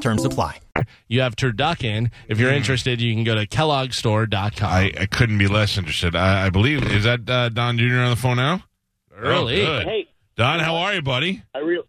Terms 0.00 0.24
apply. 0.24 0.60
You 1.08 1.20
have 1.20 1.36
turducken. 1.36 2.10
If 2.28 2.38
you're 2.38 2.52
interested, 2.52 3.00
you 3.00 3.14
can 3.14 3.24
go 3.24 3.34
to 3.34 3.46
kelloggstore.com. 3.46 4.68
I, 4.68 4.92
I 4.98 5.06
couldn't 5.06 5.38
be 5.38 5.46
less 5.46 5.78
interested. 5.78 6.16
I, 6.16 6.46
I 6.46 6.50
believe 6.50 6.82
is 6.90 7.04
that 7.04 7.28
uh, 7.28 7.48
Don 7.48 7.78
Jr. 7.78 7.98
on 7.98 8.10
the 8.10 8.16
phone 8.16 8.36
now? 8.36 8.64
Early. 9.16 9.64
Oh. 9.64 9.80
Hey, 9.80 10.08
Don, 10.36 10.60
how 10.60 10.76
are 10.76 10.94
you, 10.94 11.02
buddy? 11.02 11.42
I 11.54 11.60
real. 11.60 11.84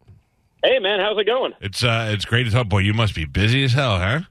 Hey, 0.64 0.80
man, 0.80 1.00
how's 1.00 1.18
it 1.18 1.26
going? 1.26 1.54
It's 1.62 1.84
uh, 1.84 2.10
it's 2.12 2.26
great 2.26 2.48
as 2.48 2.54
hell. 2.54 2.64
Boy, 2.64 2.80
you 2.80 2.94
must 2.94 3.16
be 3.16 3.26
busy 3.26 3.64
as 3.64 3.74
hell, 3.74 3.98
huh? 3.98 4.22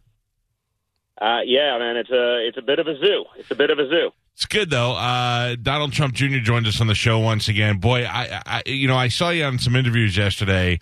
Uh, 1.20 1.40
yeah, 1.44 1.78
man, 1.78 1.96
it's 1.96 2.10
a 2.10 2.46
it's 2.46 2.58
a 2.58 2.62
bit 2.62 2.78
of 2.78 2.86
a 2.86 2.98
zoo. 2.98 3.24
It's 3.36 3.50
a 3.50 3.54
bit 3.54 3.70
of 3.70 3.78
a 3.78 3.88
zoo. 3.88 4.10
It's 4.34 4.46
good 4.46 4.70
though. 4.70 4.92
Uh, 4.92 5.54
Donald 5.60 5.92
Trump 5.92 6.14
Jr. 6.14 6.38
joined 6.38 6.66
us 6.66 6.80
on 6.80 6.88
the 6.88 6.94
show 6.94 7.20
once 7.20 7.48
again. 7.48 7.78
Boy, 7.78 8.04
I, 8.04 8.42
I 8.46 8.62
you 8.66 8.88
know 8.88 8.96
I 8.96 9.08
saw 9.08 9.30
you 9.30 9.44
on 9.44 9.58
some 9.58 9.76
interviews 9.76 10.16
yesterday. 10.16 10.80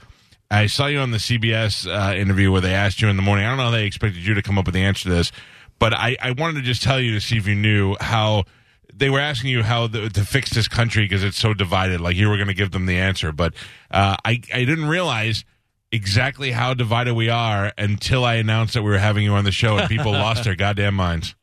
I 0.52 0.66
saw 0.66 0.86
you 0.86 0.98
on 0.98 1.12
the 1.12 1.18
CBS 1.18 1.86
uh, 1.86 2.14
interview 2.14 2.52
where 2.52 2.60
they 2.60 2.74
asked 2.74 3.00
you 3.00 3.08
in 3.08 3.16
the 3.16 3.22
morning. 3.22 3.46
I 3.46 3.48
don't 3.48 3.56
know 3.56 3.64
how 3.64 3.70
they 3.70 3.86
expected 3.86 4.26
you 4.26 4.34
to 4.34 4.42
come 4.42 4.58
up 4.58 4.66
with 4.66 4.74
the 4.74 4.82
answer 4.82 5.04
to 5.04 5.08
this, 5.08 5.32
but 5.78 5.94
I, 5.94 6.16
I 6.20 6.32
wanted 6.32 6.56
to 6.56 6.62
just 6.62 6.82
tell 6.82 7.00
you 7.00 7.14
to 7.14 7.20
see 7.20 7.38
if 7.38 7.46
you 7.46 7.54
knew 7.54 7.96
how 7.98 8.44
they 8.94 9.08
were 9.08 9.18
asking 9.18 9.48
you 9.48 9.62
how 9.62 9.86
the, 9.86 10.10
to 10.10 10.24
fix 10.26 10.50
this 10.50 10.68
country 10.68 11.04
because 11.04 11.24
it's 11.24 11.38
so 11.38 11.54
divided. 11.54 12.02
Like 12.02 12.16
you 12.16 12.28
were 12.28 12.36
going 12.36 12.48
to 12.48 12.54
give 12.54 12.70
them 12.70 12.84
the 12.84 12.98
answer, 12.98 13.32
but 13.32 13.54
uh, 13.90 14.16
I 14.24 14.42
I 14.52 14.64
didn't 14.64 14.88
realize 14.88 15.44
exactly 15.90 16.50
how 16.50 16.74
divided 16.74 17.14
we 17.14 17.30
are 17.30 17.72
until 17.78 18.24
I 18.24 18.34
announced 18.34 18.74
that 18.74 18.82
we 18.82 18.90
were 18.90 18.98
having 18.98 19.24
you 19.24 19.32
on 19.32 19.44
the 19.44 19.52
show, 19.52 19.78
and 19.78 19.88
people 19.88 20.12
lost 20.12 20.44
their 20.44 20.54
goddamn 20.54 20.94
minds. 20.94 21.34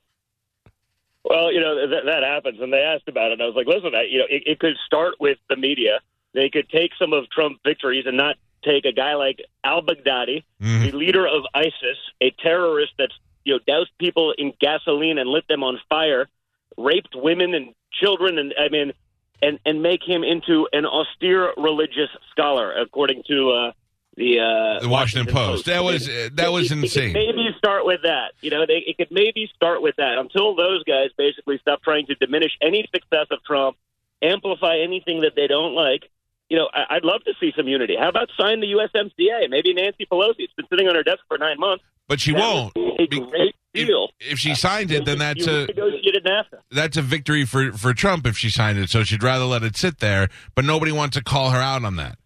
Well, 1.23 1.51
you 1.51 1.59
know 1.59 1.87
that 1.87 2.05
that 2.05 2.23
happens, 2.23 2.61
and 2.61 2.71
they 2.71 2.81
asked 2.81 3.07
about 3.07 3.31
it. 3.31 3.33
And 3.33 3.41
I 3.41 3.45
was 3.45 3.55
like, 3.55 3.67
listen, 3.67 3.95
I, 3.95 4.03
you 4.03 4.19
know, 4.19 4.25
it, 4.29 4.43
it 4.45 4.59
could 4.59 4.75
start 4.85 5.15
with 5.19 5.39
the 5.49 5.55
media. 5.55 5.99
They 6.33 6.49
could 6.49 6.69
take 6.69 6.91
some 6.99 7.11
of 7.11 7.27
Trump's 7.31 7.59
victories 7.65 8.05
and 8.05 8.15
not 8.15 8.35
take 8.63 8.85
a 8.85 8.91
guy 8.91 9.15
like 9.15 9.39
Al 9.63 9.81
Baghdadi, 9.81 10.43
Mhm. 10.61 10.91
the 10.91 10.97
leader 10.97 11.25
of 11.27 11.43
ISIS, 11.53 11.97
a 12.21 12.31
terrorist 12.31 12.93
that's 12.97 13.13
you 13.45 13.53
know 13.53 13.59
doused 13.67 13.91
people 13.99 14.33
in 14.37 14.53
gasoline 14.59 15.17
and 15.17 15.29
lit 15.29 15.47
them 15.47 15.63
on 15.63 15.79
fire, 15.89 16.27
raped 16.77 17.15
women 17.15 17.53
and 17.53 17.73
children, 17.91 18.37
and 18.37 18.53
I 18.59 18.69
mean, 18.69 18.93
and 19.41 19.59
and 19.65 19.81
make 19.81 20.01
him 20.07 20.23
into 20.23 20.67
an 20.73 20.85
austere 20.85 21.53
religious 21.57 22.09
scholar, 22.31 22.71
according 22.73 23.23
to 23.27 23.51
uh, 23.51 23.71
the 24.17 24.39
uh, 24.39 24.79
The 24.81 24.89
Washington 24.89 25.33
Post. 25.33 25.65
That 25.65 25.83
was 25.83 26.07
uh, 26.09 26.29
that 26.33 26.51
was 26.51 26.71
it, 26.71 26.77
it 26.77 26.83
insane. 26.83 27.13
could 27.13 27.35
maybe 27.35 27.47
start 27.57 27.85
with 27.85 28.01
that. 28.03 28.33
You 28.41 28.49
know, 28.51 28.65
they, 28.65 28.83
it 28.85 28.97
could 28.97 29.11
maybe 29.11 29.49
start 29.55 29.81
with 29.81 29.95
that 29.97 30.17
until 30.17 30.55
those 30.55 30.83
guys 30.83 31.09
basically 31.17 31.57
stop 31.59 31.81
trying 31.81 32.05
to 32.07 32.15
diminish 32.15 32.51
any 32.61 32.87
success 32.93 33.27
of 33.31 33.43
Trump, 33.45 33.77
amplify 34.21 34.77
anything 34.79 35.21
that 35.21 35.35
they 35.35 35.47
don't 35.47 35.73
like. 35.73 36.09
You 36.49 36.57
know, 36.57 36.67
I, 36.73 36.95
I'd 36.95 37.03
love 37.03 37.23
to 37.25 37.33
see 37.39 37.51
some 37.55 37.67
unity. 37.67 37.95
How 37.99 38.09
about 38.09 38.29
sign 38.39 38.59
the 38.59 38.67
USMCA? 38.67 39.49
Maybe 39.49 39.73
Nancy 39.73 40.05
Pelosi. 40.11 40.35
It's 40.39 40.53
been 40.53 40.65
sitting 40.69 40.87
on 40.87 40.95
her 40.95 41.03
desk 41.03 41.19
for 41.27 41.37
nine 41.37 41.59
months. 41.59 41.83
But 42.07 42.19
she 42.19 42.31
That 42.33 42.39
won't. 42.39 42.75
would 42.75 43.09
be 43.09 43.17
a 43.21 43.25
great 43.27 43.55
If, 43.75 43.87
deal. 43.87 44.09
if 44.19 44.39
she 44.39 44.55
signed 44.55 44.89
it, 44.91 45.05
then 45.05 45.19
that's 45.19 45.45
a 45.45 45.67
negotiated 45.67 46.25
NAFTA. 46.25 46.59
that's 46.71 46.97
a 46.97 47.03
victory 47.03 47.45
for 47.45 47.71
for 47.73 47.93
Trump 47.93 48.25
if 48.25 48.35
she 48.35 48.49
signed 48.49 48.79
it. 48.79 48.89
So 48.89 49.03
she'd 49.03 49.21
rather 49.21 49.45
let 49.45 49.61
it 49.61 49.77
sit 49.77 49.99
there. 49.99 50.29
But 50.55 50.65
nobody 50.65 50.91
wants 50.91 51.15
to 51.17 51.23
call 51.23 51.51
her 51.51 51.59
out 51.59 51.83
on 51.85 51.97
that. 51.97 52.17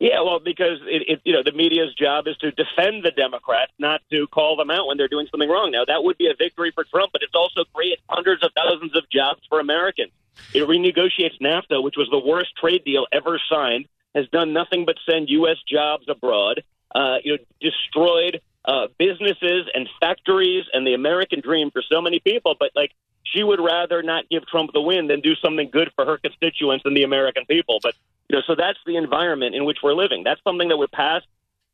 Yeah, 0.00 0.22
well, 0.24 0.38
because 0.38 0.78
it, 0.86 1.02
it, 1.08 1.20
you 1.24 1.32
know 1.32 1.42
the 1.44 1.52
media's 1.52 1.92
job 1.94 2.26
is 2.28 2.36
to 2.38 2.52
defend 2.52 3.02
the 3.04 3.10
Democrats, 3.10 3.72
not 3.80 4.00
to 4.12 4.28
call 4.28 4.56
them 4.56 4.70
out 4.70 4.86
when 4.86 4.96
they're 4.96 5.08
doing 5.08 5.26
something 5.30 5.48
wrong. 5.48 5.72
Now 5.72 5.84
that 5.86 6.04
would 6.04 6.16
be 6.16 6.28
a 6.28 6.34
victory 6.38 6.70
for 6.74 6.84
Trump, 6.84 7.10
but 7.12 7.22
it's 7.22 7.34
also 7.34 7.64
created 7.74 7.98
hundreds 8.08 8.42
of 8.44 8.50
thousands 8.56 8.96
of 8.96 9.02
jobs 9.10 9.40
for 9.48 9.58
Americans. 9.60 10.12
It 10.54 10.66
renegotiates 10.66 11.40
NAFTA, 11.40 11.82
which 11.82 11.96
was 11.96 12.08
the 12.10 12.18
worst 12.18 12.56
trade 12.56 12.84
deal 12.84 13.06
ever 13.12 13.40
signed, 13.50 13.86
has 14.14 14.26
done 14.28 14.52
nothing 14.52 14.84
but 14.84 14.96
send 15.08 15.28
U.S. 15.30 15.56
jobs 15.68 16.06
abroad. 16.08 16.62
Uh, 16.94 17.16
you 17.22 17.32
know, 17.36 17.38
destroyed 17.60 18.40
uh, 18.64 18.86
businesses 18.98 19.66
and 19.74 19.88
factories 20.00 20.64
and 20.72 20.86
the 20.86 20.94
American 20.94 21.40
dream 21.40 21.70
for 21.70 21.82
so 21.82 22.00
many 22.00 22.18
people. 22.18 22.56
But 22.58 22.70
like, 22.74 22.92
she 23.24 23.42
would 23.42 23.60
rather 23.60 24.02
not 24.02 24.28
give 24.30 24.46
Trump 24.46 24.72
the 24.72 24.80
win 24.80 25.06
than 25.06 25.20
do 25.20 25.34
something 25.36 25.68
good 25.70 25.90
for 25.94 26.06
her 26.06 26.18
constituents 26.18 26.84
and 26.84 26.96
the 26.96 27.02
American 27.02 27.44
people. 27.46 27.78
But 27.82 27.94
you 28.28 28.36
know, 28.36 28.42
so 28.46 28.54
that's 28.54 28.78
the 28.86 28.96
environment 28.96 29.54
in 29.54 29.64
which 29.64 29.78
we're 29.82 29.94
living. 29.94 30.22
That's 30.24 30.42
something 30.44 30.68
that 30.68 30.76
would 30.76 30.92
pass 30.92 31.22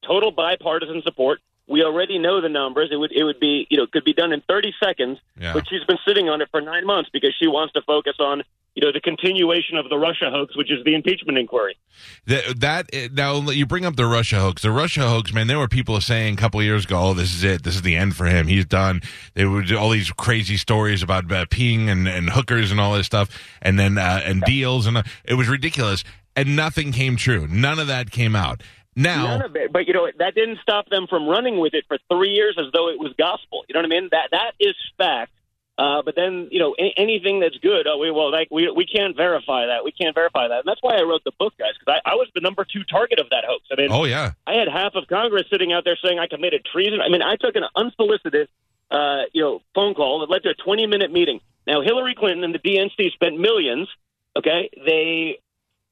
total 0.07 0.31
bipartisan 0.31 1.03
support. 1.03 1.41
We 1.67 1.83
already 1.83 2.19
know 2.19 2.41
the 2.41 2.49
numbers. 2.49 2.91
It 2.93 2.97
would 2.97 3.13
it 3.13 3.25
would 3.25 3.41
be 3.41 3.67
you 3.71 3.77
know 3.77 3.87
could 3.87 4.05
be 4.05 4.13
done 4.13 4.33
in 4.33 4.43
30 4.43 4.75
seconds. 4.83 5.19
Yeah. 5.39 5.53
But 5.53 5.69
she's 5.69 5.85
been 5.85 5.99
sitting 6.07 6.29
on 6.29 6.43
it 6.43 6.49
for 6.51 6.61
nine 6.61 6.87
months 6.87 7.11
because 7.13 7.35
she 7.39 7.47
wants 7.47 7.73
to 7.75 7.83
focus 7.83 8.17
on 8.19 8.43
you 8.75 8.85
know 8.85 8.93
the 8.93 9.01
continuation 9.01 9.77
of 9.77 9.89
the 9.89 9.97
Russia 9.97 10.31
hoax, 10.31 10.57
which 10.57 10.71
is 10.71 10.85
the 10.85 10.95
impeachment 10.95 11.39
inquiry. 11.39 11.77
That, 12.27 12.61
that 12.61 13.13
now 13.13 13.41
you 13.51 13.67
bring 13.67 13.85
up 13.85 13.97
the 13.97 14.07
Russia 14.07 14.41
hoax. 14.41 14.63
The 14.63 14.73
Russia 14.73 15.09
hoax, 15.09 15.33
man. 15.33 15.47
There 15.47 15.59
were 15.59 15.69
people 15.69 16.01
saying 16.01 16.35
a 16.35 16.37
couple 16.37 16.63
years 16.63 16.85
ago, 16.85 16.99
"Oh, 16.99 17.15
this 17.15 17.35
is 17.35 17.45
it. 17.45 17.63
This 17.63 17.77
is 17.77 17.83
the 17.83 17.97
end 17.97 18.17
for 18.17 18.27
him. 18.27 18.49
He's 18.49 18.67
done." 18.67 19.03
They 19.35 19.45
would 19.45 19.73
all 19.73 19.91
these 19.91 20.11
crazy 20.11 20.57
stories 20.57 21.03
about 21.03 21.31
uh, 21.31 21.47
peeing 21.47 21.89
and, 21.89 22.09
and 22.09 22.31
hookers 22.31 22.71
and 22.73 22.81
all 22.81 22.95
this 22.95 23.07
stuff, 23.07 23.31
and 23.63 23.79
then 23.79 23.97
uh, 23.97 24.21
and 24.25 24.43
deals, 24.43 24.87
and 24.87 24.99
uh, 24.99 25.03
it 25.25 25.35
was 25.35 25.49
ridiculous. 25.49 26.03
And 26.37 26.57
nothing 26.57 26.91
came 26.91 27.17
true. 27.17 27.47
None 27.47 27.79
of 27.79 27.87
that 27.87 28.11
came 28.11 28.35
out. 28.35 28.61
Now, 28.97 29.27
None 29.27 29.43
of 29.43 29.57
it. 29.57 29.73
But 29.73 29.87
you 29.87 29.93
know 29.93 30.09
that 30.19 30.35
didn't 30.35 30.59
stop 30.63 30.89
them 30.89 31.07
from 31.09 31.29
running 31.29 31.59
with 31.59 31.75
it 31.75 31.85
for 31.87 31.99
three 32.11 32.31
years 32.31 32.57
as 32.59 32.73
though 32.73 32.89
it 32.89 32.99
was 32.99 33.13
gospel. 33.19 33.65
You 33.69 33.75
know 33.75 33.81
what 33.81 33.87
I 33.87 34.01
mean? 34.01 34.09
That 34.11 34.29
that 34.33 34.53
is 34.59 34.75
fact. 34.99 35.33
Uh, 35.77 36.03
but 36.03 36.15
then 36.15 36.49
you 36.53 36.61
know 36.61 36.75
a- 36.79 36.95
anything 36.97 37.41
that's 37.41 37.57
good, 37.59 37.87
oh, 37.89 37.99
we 37.99 38.11
well 38.11 38.31
like 38.31 38.47
we 38.51 38.71
we 38.71 38.87
can't 38.87 39.17
verify 39.17 39.67
that. 39.67 39.85
We 39.85 39.91
can't 39.91 40.15
verify 40.15 40.47
that, 40.47 40.61
and 40.61 40.67
that's 40.67 40.81
why 40.83 40.97
I 40.97 41.03
wrote 41.03 41.25
the 41.25 41.33
book, 41.37 41.55
guys, 41.59 41.73
because 41.79 42.01
I, 42.05 42.13
I 42.13 42.15
was 42.15 42.29
the 42.35 42.41
number 42.41 42.65
two 42.65 42.85
target 42.85 43.19
of 43.19 43.29
that 43.31 43.45
hoax. 43.45 43.65
I 43.73 43.81
mean, 43.81 43.89
oh 43.91 44.05
yeah, 44.05 44.33
I 44.47 44.55
had 44.55 44.69
half 44.69 44.95
of 44.95 45.09
Congress 45.09 45.47
sitting 45.51 45.73
out 45.73 45.85
there 45.85 45.99
saying 46.03 46.21
I 46.21 46.29
committed 46.29 46.65
treason. 46.65 47.01
I 47.01 47.09
mean, 47.09 47.23
I 47.23 47.35
took 47.35 47.57
an 47.57 47.65
unsolicited, 47.75 48.49
uh, 48.93 49.23
you 49.33 49.43
know, 49.43 49.63
phone 49.75 49.95
call 49.95 50.21
that 50.21 50.31
led 50.31 50.45
to 50.45 50.51
a 50.51 50.55
20 50.55 50.87
minute 50.87 51.11
meeting. 51.11 51.41
Now, 51.67 51.83
Hillary 51.83 52.15
Clinton 52.15 52.45
and 52.45 52.55
the 52.55 52.61
DNC 52.61 53.13
spent 53.13 53.41
millions. 53.41 53.89
Okay, 54.37 54.71
they 54.87 55.39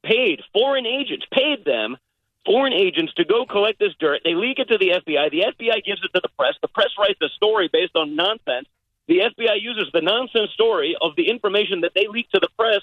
paid 0.03 0.41
foreign 0.53 0.85
agents, 0.85 1.25
paid 1.33 1.65
them 1.65 1.97
foreign 2.45 2.73
agents 2.73 3.13
to 3.15 3.25
go 3.25 3.45
collect 3.45 3.79
this 3.79 3.93
dirt. 3.99 4.21
They 4.23 4.35
leak 4.35 4.59
it 4.59 4.69
to 4.69 4.77
the 4.77 4.89
FBI. 4.89 5.31
The 5.31 5.45
FBI 5.51 5.83
gives 5.83 6.01
it 6.03 6.11
to 6.13 6.21
the 6.21 6.29
press. 6.37 6.55
The 6.61 6.67
press 6.67 6.89
writes 6.97 7.19
a 7.21 7.29
story 7.35 7.69
based 7.71 7.95
on 7.95 8.15
nonsense. 8.15 8.67
The 9.07 9.19
FBI 9.19 9.61
uses 9.61 9.87
the 9.93 10.01
nonsense 10.01 10.51
story 10.51 10.95
of 11.01 11.15
the 11.15 11.29
information 11.29 11.81
that 11.81 11.91
they 11.93 12.07
leak 12.07 12.29
to 12.31 12.39
the 12.39 12.49
press. 12.57 12.81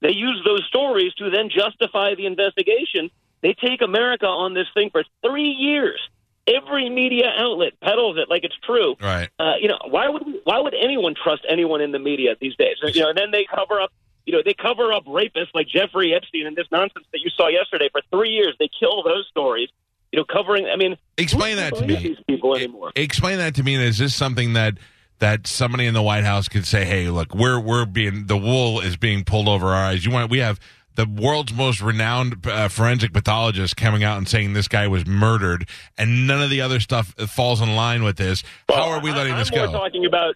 They 0.00 0.12
use 0.12 0.40
those 0.44 0.64
stories 0.68 1.12
to 1.14 1.30
then 1.30 1.50
justify 1.50 2.14
the 2.14 2.26
investigation. 2.26 3.10
They 3.42 3.54
take 3.54 3.82
America 3.82 4.26
on 4.26 4.54
this 4.54 4.66
thing 4.74 4.90
for 4.90 5.04
three 5.24 5.50
years. 5.50 6.00
Every 6.46 6.88
media 6.88 7.30
outlet 7.36 7.74
peddles 7.80 8.16
it 8.16 8.30
like 8.30 8.44
it's 8.44 8.56
true. 8.64 8.96
right. 9.02 9.28
Uh, 9.38 9.54
you 9.60 9.68
know, 9.68 9.78
why 9.88 10.08
would 10.08 10.22
why 10.44 10.60
would 10.60 10.74
anyone 10.74 11.14
trust 11.14 11.44
anyone 11.48 11.80
in 11.80 11.92
the 11.92 11.98
media 11.98 12.36
these 12.40 12.56
days? 12.56 12.76
You 12.82 13.02
know, 13.02 13.10
and 13.10 13.18
then 13.18 13.30
they 13.30 13.44
cover 13.44 13.80
up. 13.80 13.92
You 14.24 14.34
know, 14.34 14.42
they 14.44 14.54
cover 14.54 14.92
up 14.92 15.04
rapists 15.06 15.54
like 15.54 15.68
Jeffrey 15.68 16.14
Epstein 16.14 16.46
and 16.46 16.56
this 16.56 16.66
nonsense 16.70 17.06
that 17.12 17.20
you 17.20 17.30
saw 17.30 17.48
yesterday 17.48 17.88
for 17.90 18.02
three 18.10 18.30
years. 18.30 18.54
They 18.58 18.68
kill 18.78 19.02
those 19.02 19.26
stories. 19.30 19.68
You 20.12 20.18
know, 20.18 20.24
covering. 20.24 20.66
I 20.66 20.76
mean, 20.76 20.96
Explain 21.18 21.56
that 21.56 21.74
to 21.76 21.86
me. 21.86 21.96
These 21.96 22.18
people 22.26 22.54
anymore? 22.54 22.92
Explain 22.94 23.38
that 23.38 23.54
to 23.56 23.62
me. 23.62 23.74
And 23.74 23.84
is 23.84 23.98
this 23.98 24.14
something 24.14 24.54
that 24.54 24.78
that 25.20 25.46
somebody 25.46 25.86
in 25.86 25.94
the 25.94 26.02
White 26.02 26.24
House 26.24 26.48
could 26.48 26.66
say, 26.66 26.84
"Hey, 26.84 27.08
look, 27.08 27.34
we're 27.34 27.58
we're 27.60 27.84
being 27.86 28.26
the 28.26 28.36
wool 28.36 28.80
is 28.80 28.96
being 28.96 29.24
pulled 29.24 29.48
over 29.48 29.68
our 29.68 29.84
eyes." 29.86 30.04
You 30.04 30.10
want 30.12 30.30
we 30.30 30.38
have 30.38 30.58
the 30.94 31.06
world's 31.06 31.52
most 31.54 31.80
renowned 31.80 32.46
uh, 32.46 32.68
forensic 32.68 33.12
pathologist 33.12 33.76
coming 33.76 34.02
out 34.02 34.18
and 34.18 34.28
saying 34.28 34.52
this 34.52 34.68
guy 34.68 34.88
was 34.88 35.06
murdered, 35.06 35.68
and 35.96 36.26
none 36.26 36.42
of 36.42 36.50
the 36.50 36.60
other 36.60 36.80
stuff 36.80 37.14
falls 37.28 37.60
in 37.60 37.76
line 37.76 38.02
with 38.02 38.16
this. 38.16 38.42
How 38.68 38.90
are 38.90 39.00
we 39.00 39.12
letting 39.12 39.34
I, 39.34 39.38
this 39.38 39.50
I'm 39.52 39.56
go? 39.56 39.70
more 39.70 39.80
talking 39.80 40.06
about. 40.06 40.34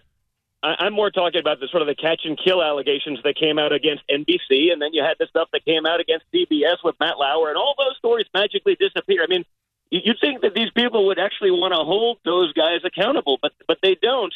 I, 0.61 0.75
I'm 0.79 0.93
more 0.93 1.11
talking 1.11 1.41
about 1.41 1.59
the 1.59 1.67
sort 1.67 1.81
of 1.81 1.87
the 1.87 1.95
catch 1.95 2.21
and 2.23 2.39
kill 2.41 2.63
allegations 2.63 3.19
that 3.23 3.35
came 3.35 3.59
out 3.59 3.73
against 3.73 4.03
NBC, 4.09 4.71
and 4.71 4.81
then 4.81 4.93
you 4.93 5.03
had 5.03 5.15
the 5.19 5.27
stuff 5.27 5.49
that 5.51 5.65
came 5.65 5.85
out 5.85 5.99
against 5.99 6.25
CBS 6.33 6.77
with 6.83 6.95
Matt 6.99 7.17
Lauer, 7.19 7.49
and 7.49 7.57
all 7.57 7.75
those 7.77 7.97
stories 7.97 8.25
magically 8.33 8.75
disappear. 8.79 9.23
I 9.23 9.27
mean, 9.27 9.43
you- 9.91 10.01
you'd 10.05 10.19
think 10.21 10.41
that 10.41 10.53
these 10.53 10.71
people 10.71 11.05
would 11.07 11.19
actually 11.19 11.51
want 11.51 11.73
to 11.73 11.79
hold 11.83 12.19
those 12.23 12.53
guys 12.53 12.79
accountable, 12.85 13.37
but 13.41 13.51
but 13.67 13.79
they 13.81 13.95
don't 13.95 14.33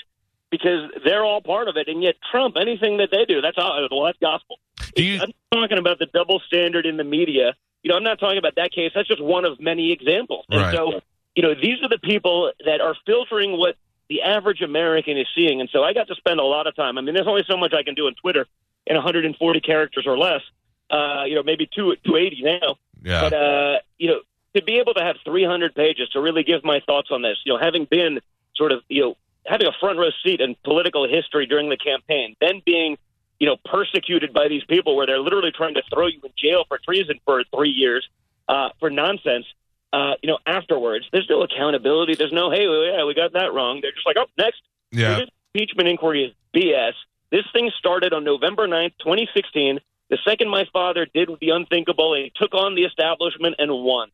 because 0.67 0.91
they're 1.03 1.23
all 1.23 1.41
part 1.41 1.67
of 1.67 1.77
it. 1.77 1.87
And 1.87 2.03
yet, 2.03 2.15
Trump, 2.31 2.57
anything 2.59 2.97
that 2.97 3.09
they 3.11 3.25
do, 3.25 3.41
that's 3.41 3.57
all. 3.57 3.87
Well, 3.91 4.03
that's 4.03 4.17
gospel. 4.19 4.59
You- 4.95 5.19
I'm 5.21 5.31
talking 5.51 5.77
about 5.77 5.99
the 5.99 6.07
double 6.07 6.39
standard 6.47 6.85
in 6.85 6.97
the 6.97 7.03
media. 7.03 7.55
You 7.83 7.89
know, 7.89 7.95
I'm 7.97 8.03
not 8.03 8.19
talking 8.19 8.37
about 8.37 8.55
that 8.55 8.71
case. 8.71 8.91
That's 8.93 9.07
just 9.07 9.21
one 9.23 9.45
of 9.45 9.59
many 9.59 9.91
examples. 9.91 10.45
And 10.49 10.61
Right. 10.61 10.75
so, 10.75 11.01
you 11.35 11.43
know, 11.43 11.53
these 11.53 11.81
are 11.83 11.89
the 11.89 11.99
people 11.99 12.51
that 12.65 12.81
are 12.81 12.95
filtering 13.05 13.57
what 13.57 13.75
the 14.09 14.23
average 14.23 14.61
American 14.61 15.17
is 15.17 15.27
seeing. 15.35 15.61
And 15.61 15.69
so 15.71 15.83
I 15.83 15.93
got 15.93 16.07
to 16.07 16.15
spend 16.15 16.39
a 16.39 16.43
lot 16.43 16.67
of 16.67 16.75
time. 16.75 16.97
I 16.97 17.01
mean, 17.01 17.13
there's 17.13 17.27
only 17.27 17.43
so 17.47 17.55
much 17.57 17.73
I 17.73 17.83
can 17.83 17.93
do 17.93 18.07
on 18.07 18.15
Twitter 18.15 18.45
in 18.85 18.95
140 18.95 19.59
characters 19.61 20.05
or 20.07 20.17
less. 20.17 20.41
Uh, 20.89 21.23
you 21.27 21.35
know, 21.35 21.43
maybe 21.43 21.65
two 21.67 21.95
280 22.05 22.41
now. 22.43 22.75
Yeah. 23.03 23.21
But 23.21 23.33
uh, 23.33 23.79
you 23.97 24.07
know, 24.07 24.21
to 24.55 24.63
be 24.63 24.79
able 24.79 24.93
to 24.95 25.03
have 25.03 25.17
300 25.25 25.75
pages 25.75 26.09
to 26.09 26.21
really 26.21 26.43
give 26.43 26.63
my 26.63 26.79
thoughts 26.85 27.09
on 27.11 27.21
this, 27.21 27.37
you 27.45 27.53
know, 27.53 27.59
having 27.59 27.85
been 27.85 28.19
sort 28.55 28.71
of, 28.71 28.81
you 28.87 29.01
know, 29.01 29.17
having 29.47 29.67
a 29.67 29.71
front 29.79 29.97
row 29.97 30.09
seat 30.23 30.41
in 30.41 30.55
political 30.63 31.07
history 31.07 31.45
during 31.45 31.69
the 31.69 31.77
campaign, 31.77 32.35
then 32.41 32.61
being, 32.65 32.97
you 33.39 33.47
know, 33.47 33.57
persecuted 33.65 34.33
by 34.33 34.47
these 34.47 34.63
people 34.65 34.95
where 34.95 35.05
they're 35.05 35.19
literally 35.19 35.51
trying 35.51 35.75
to 35.75 35.81
throw 35.93 36.07
you 36.07 36.19
in 36.23 36.31
jail 36.37 36.65
for 36.67 36.79
treason 36.83 37.19
for 37.25 37.43
three 37.55 37.69
years 37.69 38.07
uh, 38.47 38.69
for 38.79 38.89
nonsense. 38.89 39.45
Uh, 39.93 40.13
you 40.21 40.27
know, 40.27 40.37
afterwards, 40.45 41.05
there's 41.11 41.27
no 41.29 41.43
accountability. 41.43 42.15
There's 42.15 42.33
no, 42.33 42.51
hey, 42.51 42.67
well, 42.67 42.85
yeah, 42.85 43.05
we 43.05 43.13
got 43.13 43.33
that 43.33 43.53
wrong. 43.53 43.79
They're 43.81 43.93
just 43.93 44.05
like, 44.05 44.17
oh, 44.19 44.25
next. 44.37 44.61
Yeah. 44.91 45.19
This 45.19 45.29
impeachment 45.53 45.87
inquiry 45.87 46.25
is 46.25 46.33
BS. 46.53 46.93
This 47.31 47.45
thing 47.53 47.71
started 47.77 48.13
on 48.13 48.23
November 48.23 48.67
9th, 48.67 48.93
2016. 48.99 49.79
The 50.09 50.17
second 50.25 50.49
my 50.49 50.65
father 50.71 51.05
did 51.13 51.29
the 51.41 51.49
unthinkable 51.49 52.13
and 52.13 52.25
he 52.25 52.31
took 52.35 52.53
on 52.53 52.75
the 52.75 52.83
establishment 52.83 53.55
and 53.59 53.71
won. 53.71 54.09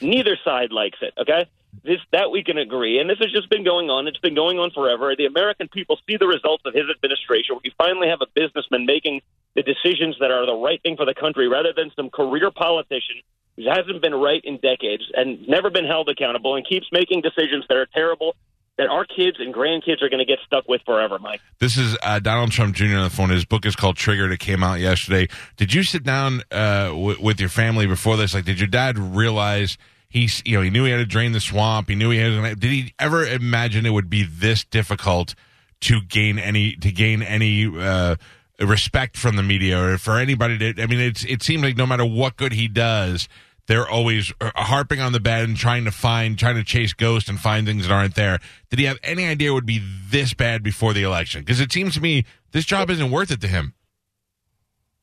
Neither 0.00 0.36
side 0.44 0.72
likes 0.72 0.98
it, 1.00 1.14
okay? 1.18 1.46
This 1.84 1.98
that 2.12 2.30
we 2.30 2.44
can 2.44 2.58
agree. 2.58 3.00
And 3.00 3.10
this 3.10 3.18
has 3.18 3.32
just 3.32 3.50
been 3.50 3.64
going 3.64 3.90
on. 3.90 4.06
It's 4.06 4.18
been 4.18 4.36
going 4.36 4.58
on 4.58 4.70
forever. 4.70 5.14
The 5.16 5.26
American 5.26 5.68
people 5.68 5.98
see 6.08 6.16
the 6.16 6.28
results 6.28 6.62
of 6.64 6.74
his 6.74 6.84
administration. 6.88 7.58
We 7.64 7.72
finally 7.76 8.08
have 8.08 8.20
a 8.22 8.30
businessman 8.34 8.86
making 8.86 9.20
the 9.56 9.62
decisions 9.62 10.16
that 10.20 10.30
are 10.30 10.46
the 10.46 10.54
right 10.54 10.80
thing 10.82 10.96
for 10.96 11.04
the 11.04 11.14
country 11.14 11.48
rather 11.48 11.72
than 11.76 11.90
some 11.96 12.08
career 12.08 12.50
politician 12.50 13.16
who 13.56 13.68
hasn't 13.68 14.00
been 14.00 14.14
right 14.14 14.40
in 14.44 14.58
decades 14.58 15.02
and 15.14 15.46
never 15.48 15.70
been 15.70 15.84
held 15.84 16.08
accountable 16.08 16.54
and 16.54 16.66
keeps 16.66 16.86
making 16.92 17.20
decisions 17.20 17.64
that 17.68 17.76
are 17.76 17.86
terrible 17.86 18.34
that 18.78 18.88
our 18.88 19.04
kids 19.04 19.36
and 19.38 19.52
grandkids 19.52 20.02
are 20.02 20.08
going 20.08 20.18
to 20.18 20.24
get 20.24 20.38
stuck 20.46 20.66
with 20.66 20.80
forever, 20.86 21.18
Mike. 21.18 21.40
This 21.58 21.76
is 21.76 21.96
uh, 22.02 22.18
Donald 22.20 22.52
Trump 22.52 22.74
Jr. 22.74 22.96
on 22.96 23.04
the 23.04 23.10
phone. 23.10 23.28
His 23.30 23.44
book 23.44 23.66
is 23.66 23.76
called 23.76 23.96
Triggered. 23.96 24.32
It 24.32 24.38
came 24.38 24.64
out 24.64 24.80
yesterday. 24.80 25.28
Did 25.56 25.74
you 25.74 25.82
sit 25.82 26.02
down 26.02 26.42
uh, 26.50 26.86
w- 26.86 27.20
with 27.20 27.38
your 27.38 27.50
family 27.50 27.86
before 27.86 28.16
this? 28.16 28.32
Like, 28.34 28.44
did 28.44 28.58
your 28.58 28.68
dad 28.68 28.98
realize 28.98 29.76
he's, 30.12 30.42
you 30.44 30.56
know, 30.56 30.62
he 30.62 30.70
knew 30.70 30.84
he 30.84 30.90
had 30.90 30.98
to 30.98 31.06
drain 31.06 31.32
the 31.32 31.40
swamp. 31.40 31.88
He 31.88 31.94
knew 31.94 32.10
he 32.10 32.18
had. 32.18 32.30
To, 32.30 32.54
did 32.54 32.70
he 32.70 32.94
ever 32.98 33.24
imagine 33.24 33.86
it 33.86 33.90
would 33.90 34.10
be 34.10 34.22
this 34.22 34.64
difficult 34.64 35.34
to 35.80 36.00
gain 36.02 36.38
any 36.38 36.76
to 36.76 36.92
gain 36.92 37.22
any 37.22 37.66
uh, 37.66 38.16
respect 38.60 39.16
from 39.16 39.36
the 39.36 39.42
media 39.42 39.82
or 39.82 39.98
for 39.98 40.18
anybody 40.18 40.58
to? 40.58 40.82
I 40.82 40.86
mean, 40.86 41.00
it's 41.00 41.24
it 41.24 41.42
seems 41.42 41.62
like 41.62 41.76
no 41.76 41.86
matter 41.86 42.04
what 42.04 42.36
good 42.36 42.52
he 42.52 42.68
does. 42.68 43.28
They're 43.68 43.88
always 43.88 44.32
uh, 44.40 44.50
harping 44.56 45.00
on 45.00 45.12
the 45.12 45.20
bed 45.20 45.44
and 45.44 45.56
trying 45.56 45.84
to 45.84 45.92
find, 45.92 46.36
trying 46.36 46.56
to 46.56 46.64
chase 46.64 46.92
ghosts 46.94 47.28
and 47.28 47.38
find 47.38 47.64
things 47.64 47.86
that 47.86 47.94
aren't 47.94 48.16
there. 48.16 48.40
Did 48.70 48.80
he 48.80 48.86
have 48.86 48.98
any 49.04 49.24
idea 49.24 49.50
it 49.50 49.54
would 49.54 49.64
be 49.64 49.80
this 50.10 50.34
bad 50.34 50.64
before 50.64 50.92
the 50.92 51.04
election? 51.04 51.42
Because 51.42 51.60
it 51.60 51.72
seems 51.72 51.94
to 51.94 52.00
me 52.00 52.24
this 52.50 52.64
job 52.64 52.90
isn't 52.90 53.12
worth 53.12 53.30
it 53.30 53.40
to 53.40 53.46
him. 53.46 53.74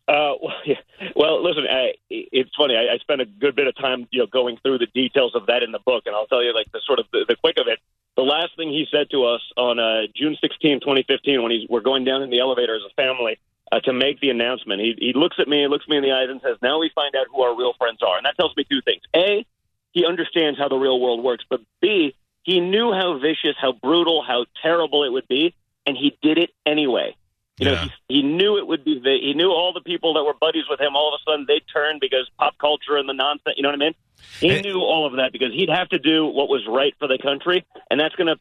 Uh, 0.10 0.34
well, 0.42 0.54
yeah. 0.66 0.76
well, 1.16 1.44
listen, 1.44 1.66
I, 1.70 1.94
it's 2.10 2.50
funny. 2.58 2.76
I, 2.76 2.96
I 2.96 2.98
spent 2.98 3.22
a 3.22 3.26
good 3.26 3.56
bit 3.56 3.68
of 3.68 3.76
time, 3.76 4.08
you 4.12 4.20
know, 4.20 4.28
going 4.28 4.58
through 4.64 4.80
the 4.80 4.88
details 4.88 5.36
of 5.36 5.46
that 5.46 5.62
in 5.62 5.72
the 5.72 5.80
book, 5.80 6.04
and 6.08 6.16
I'll 6.16 6.28
tell 6.28 6.44
you, 6.44 6.54
like 6.54 6.72
the 6.72 6.82
sort 6.86 7.00
of 7.00 7.06
the, 7.14 7.26
the 7.28 7.36
quick 7.36 7.58
of 7.60 7.68
it. 7.68 7.80
The 8.18 8.24
last 8.24 8.56
thing 8.58 8.70
he 8.70 8.86
said 8.92 9.10
to 9.12 9.26
us 9.26 9.42
on 9.56 9.80
uh, 9.80 10.08
June 10.16 10.36
16, 10.42 10.82
2015, 10.82 11.42
when 11.42 11.52
he's, 11.52 11.70
we're 11.70 11.80
going 11.80 12.04
down 12.04 12.22
in 12.22 12.30
the 12.30 12.40
elevator 12.40 12.76
as 12.76 12.82
a 12.84 12.94
family 12.96 13.40
uh, 13.72 13.80
to 13.82 13.94
make 13.94 14.20
the 14.20 14.30
announcement, 14.30 14.82
he, 14.82 14.96
he 14.98 15.14
looks 15.14 15.38
at 15.40 15.48
me, 15.48 15.66
looks 15.68 15.88
me 15.88 15.96
in 15.96 16.04
the 16.04 16.12
eyes, 16.12 16.28
and 16.30 16.42
says, 16.42 16.58
"Now 16.62 16.80
we 16.80 16.90
find 16.96 17.16
out 17.16 17.28
who 17.32 17.42
our 17.44 17.56
real 17.56 17.74
friends 17.78 18.00
are." 18.02 18.18
And 18.18 18.26
that 18.26 18.36
tells 18.36 18.56
me 18.58 18.66
two 18.70 18.82
things: 18.82 19.04
a, 19.16 19.46
he 19.92 20.06
understands 20.06 20.60
how 20.60 20.68
the 20.68 20.76
real 20.76 21.00
world 21.00 21.24
works, 21.24 21.46
but 21.50 21.62
b, 21.80 22.16
he 22.44 22.60
knew 22.60 22.92
how 22.92 23.20
vicious, 23.20 23.56
how 23.62 23.74
brutal, 23.74 24.24
how 24.28 24.46
terrible 24.62 25.04
it 25.04 25.12
would 25.12 25.28
be, 25.28 25.54
and 25.86 25.96
he 25.96 26.18
did 26.22 26.40
it 26.40 26.50
anyway. 26.66 27.16
You 27.60 27.66
know, 27.66 27.72
Yeah. 27.74 27.88
he, 28.08 28.16
he 28.18 28.22
knew 28.24 28.58
it 28.58 28.66
would 28.68 28.84
be. 28.86 29.00
The, 29.00 29.18
he 29.22 29.34
knew 29.34 29.52
all 29.52 29.74
the 29.74 29.82
people 29.82 30.14
that 30.16 30.24
were 30.24 30.34
buddies 30.34 30.64
with 30.70 30.80
him. 30.80 30.96
All 30.96 31.14
of 31.14 31.20
a 31.20 31.30
sudden, 31.30 31.46
they'd 31.48 31.64
turn 31.72 31.98
because 32.00 32.30
pop 32.38 32.58
culture 32.58 32.96
and 32.98 33.08
the 33.08 33.14
nonsense. 33.14 33.56
You 33.58 33.64
know 33.64 33.70
what 33.70 33.76
I 33.76 33.86
mean? 33.86 33.94
He 34.40 34.50
Hey. 34.50 34.62
knew 34.62 34.80
all 34.80 35.06
of 35.06 35.14
that 35.18 35.32
because 35.32 35.52
he'd 35.54 35.70
have 35.70 35.90
to 35.90 36.00
do 36.00 36.26
what 36.26 36.50
was 36.50 36.66
right 36.68 36.94
for 37.00 37.08
the 37.08 37.18
country, 37.18 37.66
and 37.92 38.00
that's 38.00 38.16
going 38.16 38.28
to 38.28 38.40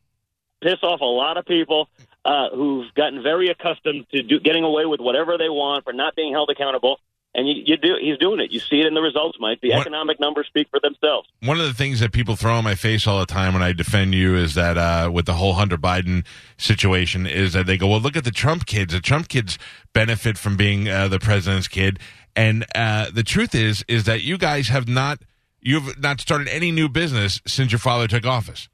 piss 0.63 0.79
off 0.83 1.01
a 1.01 1.05
lot 1.05 1.37
of 1.37 1.45
people 1.47 1.89
uh, 2.25 2.51
who've 2.51 2.93
gotten 2.95 3.23
very 3.23 3.49
accustomed 3.49 4.07
to 4.11 4.23
do, 4.23 4.41
getting 4.41 4.65
away 4.65 4.87
with 4.87 5.01
whatever 5.01 5.39
they 5.39 5.49
want 5.49 5.85
for 5.85 5.93
not 5.93 6.15
being 6.17 6.33
held 6.33 6.51
accountable. 6.51 6.99
And 7.39 7.47
you, 7.49 7.55
you 7.65 7.77
do. 7.77 7.95
He's 8.01 8.19
doing 8.19 8.41
it. 8.41 8.51
You 8.51 8.59
see 8.59 8.81
it 8.81 8.87
in 8.87 8.95
the 8.95 9.01
results, 9.01 9.39
Mike. 9.39 9.61
The 9.61 9.71
What- 9.71 9.83
economic 9.83 10.19
numbers 10.19 10.49
speak 10.49 10.67
for 10.73 10.81
themselves. 10.81 11.29
One 11.41 11.61
of 11.61 11.67
the 11.67 11.73
things 11.73 12.01
that 12.01 12.11
people 12.11 12.35
throw 12.35 12.59
in 12.59 12.65
my 12.65 12.75
face 12.75 13.07
all 13.07 13.21
the 13.21 13.27
time 13.27 13.55
when 13.55 13.63
I 13.63 13.73
defend 13.73 14.13
you 14.13 14.35
is 14.37 14.55
that 14.55 14.77
uh, 14.77 15.09
with 15.13 15.27
the 15.27 15.35
whole 15.35 15.53
Hunter 15.53 15.79
Biden 15.79 16.25
situation 16.57 17.27
is 17.27 17.53
that 17.53 17.67
they 17.67 17.77
go, 17.79 17.87
well, 17.87 18.01
look 18.01 18.17
at 18.17 18.25
the 18.25 18.33
Trump 18.33 18.67
kids. 18.67 18.93
The 18.93 19.01
Trump 19.01 19.29
kids 19.29 19.57
benefit 19.93 20.37
from 20.37 20.57
being 20.57 20.89
uh, 20.89 21.07
the 21.07 21.21
president's 21.21 21.69
kid, 21.69 22.01
and 22.35 22.67
uh, 22.75 23.11
the 23.13 23.23
truth 23.23 23.55
is 23.55 23.85
is 23.87 24.03
that 24.05 24.23
you 24.23 24.37
guys 24.37 24.67
have 24.69 24.89
not 24.89 25.21
you've 25.61 25.97
not 26.01 26.21
started 26.21 26.49
any 26.49 26.73
new 26.73 26.89
business 26.89 27.41
since 27.47 27.71
your 27.71 27.79
father 27.79 28.09
took 28.09 28.27
office. 28.27 28.69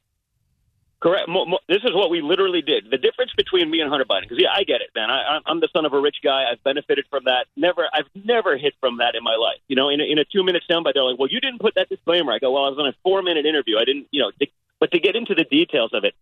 Correct. 1.05 1.29
Mo, 1.29 1.45
mo, 1.45 1.59
this 1.69 1.85
is 1.85 1.93
what 1.93 2.09
we 2.09 2.23
literally 2.23 2.63
did. 2.63 2.91
The 2.91 2.97
difference 2.97 3.31
between 3.37 3.71
me 3.71 3.81
and 3.81 3.91
Hunter 3.91 4.07
Biden, 4.07 4.23
because 4.23 4.39
yeah, 4.41 4.49
I 4.57 4.65
get 4.65 4.81
it, 4.81 4.89
man. 4.95 5.11
I, 5.11 5.39
I'm- 5.45 5.61
the 5.61 5.69
son 5.71 5.85
of 5.85 5.93
a 5.93 6.01
rich 6.01 6.17
guy. 6.25 6.45
I've 6.51 6.65
benefited 6.65 7.05
from 7.11 7.25
that. 7.27 7.47
Never, 7.57 7.87
I've 7.93 8.09
never 8.15 8.57
hit 8.57 8.73
from 8.81 8.97
that 8.99 9.15
in 9.15 9.23
my 9.23 9.37
life. 9.37 9.61
You 9.69 9.77
know, 9.77 9.91
in 9.91 10.01
a, 10.01 10.05
in 10.05 10.19
a 10.19 10.25
two 10.25 10.43
minute 10.43 10.63
soundbite, 10.69 10.95
they're 10.95 11.05
like, 11.05 11.19
"Well, 11.19 11.29
you 11.31 11.41
didn't 11.41 11.61
put 11.61 11.75
that 11.75 11.91
disclaimer." 11.91 12.33
I 12.33 12.39
go, 12.39 12.53
"Well, 12.53 12.65
I 12.65 12.71
was 12.71 12.79
on 12.79 12.87
a 12.87 12.95
four 13.03 13.23
minute 13.23 13.45
interview. 13.45 13.77
I 13.77 13.85
didn't, 13.85 14.09
you 14.13 14.23
know." 14.23 14.33
But 14.81 14.93
to 14.93 14.99
get 14.99 15.15
into 15.15 15.35
the 15.35 15.45
details 15.45 15.91
of 15.93 16.05
it, 16.05 16.15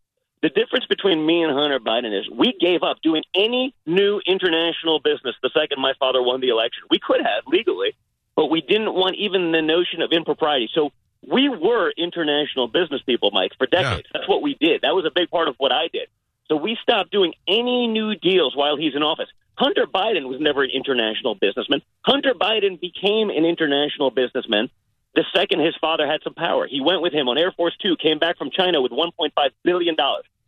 the 0.42 0.48
difference 0.50 0.86
between 0.86 1.24
me 1.24 1.42
and 1.44 1.52
Hunter 1.52 1.78
Biden 1.78 2.18
is 2.18 2.28
we 2.28 2.52
gave 2.60 2.82
up 2.82 3.00
doing 3.02 3.22
any 3.34 3.74
new 3.86 4.20
international 4.26 4.98
business 4.98 5.36
the 5.42 5.50
second 5.54 5.80
my 5.80 5.94
father 6.00 6.20
won 6.20 6.40
the 6.40 6.48
election. 6.48 6.82
We 6.90 6.98
could 6.98 7.20
have 7.22 7.44
legally, 7.46 7.94
but 8.34 8.50
we 8.50 8.60
didn't 8.60 8.92
want 8.94 9.14
even 9.16 9.52
the 9.52 9.62
notion 9.62 10.02
of 10.02 10.10
impropriety. 10.12 10.68
So 10.74 10.92
we 11.26 11.48
were 11.48 11.92
international 11.96 12.68
business 12.68 13.02
people, 13.02 13.30
Mike, 13.30 13.52
for 13.58 13.66
decades. 13.66 14.08
That's 14.12 14.28
what 14.28 14.42
we 14.42 14.56
did. 14.60 14.82
That 14.82 14.94
was 14.94 15.04
a 15.04 15.10
big 15.14 15.30
part 15.30 15.48
of 15.48 15.54
what 15.58 15.72
I 15.72 15.88
did. 15.92 16.08
So 16.48 16.56
we 16.56 16.76
stopped 16.82 17.10
doing 17.10 17.34
any 17.46 17.86
new 17.86 18.14
deals 18.14 18.56
while 18.56 18.76
he's 18.76 18.94
in 18.94 19.02
office. 19.02 19.28
Hunter 19.54 19.86
Biden 19.86 20.28
was 20.28 20.40
never 20.40 20.62
an 20.62 20.70
international 20.74 21.34
businessman. 21.34 21.82
Hunter 22.02 22.34
Biden 22.34 22.80
became 22.80 23.30
an 23.30 23.44
international 23.44 24.10
businessman 24.10 24.70
the 25.14 25.24
second 25.34 25.60
his 25.60 25.74
father 25.80 26.06
had 26.06 26.22
some 26.22 26.34
power. 26.34 26.66
He 26.66 26.80
went 26.80 27.02
with 27.02 27.12
him 27.12 27.28
on 27.28 27.36
Air 27.36 27.52
Force 27.52 27.76
Two, 27.80 27.96
came 27.96 28.18
back 28.18 28.38
from 28.38 28.50
China 28.50 28.80
with 28.80 28.92
$1.5 28.92 29.30
billion. 29.62 29.96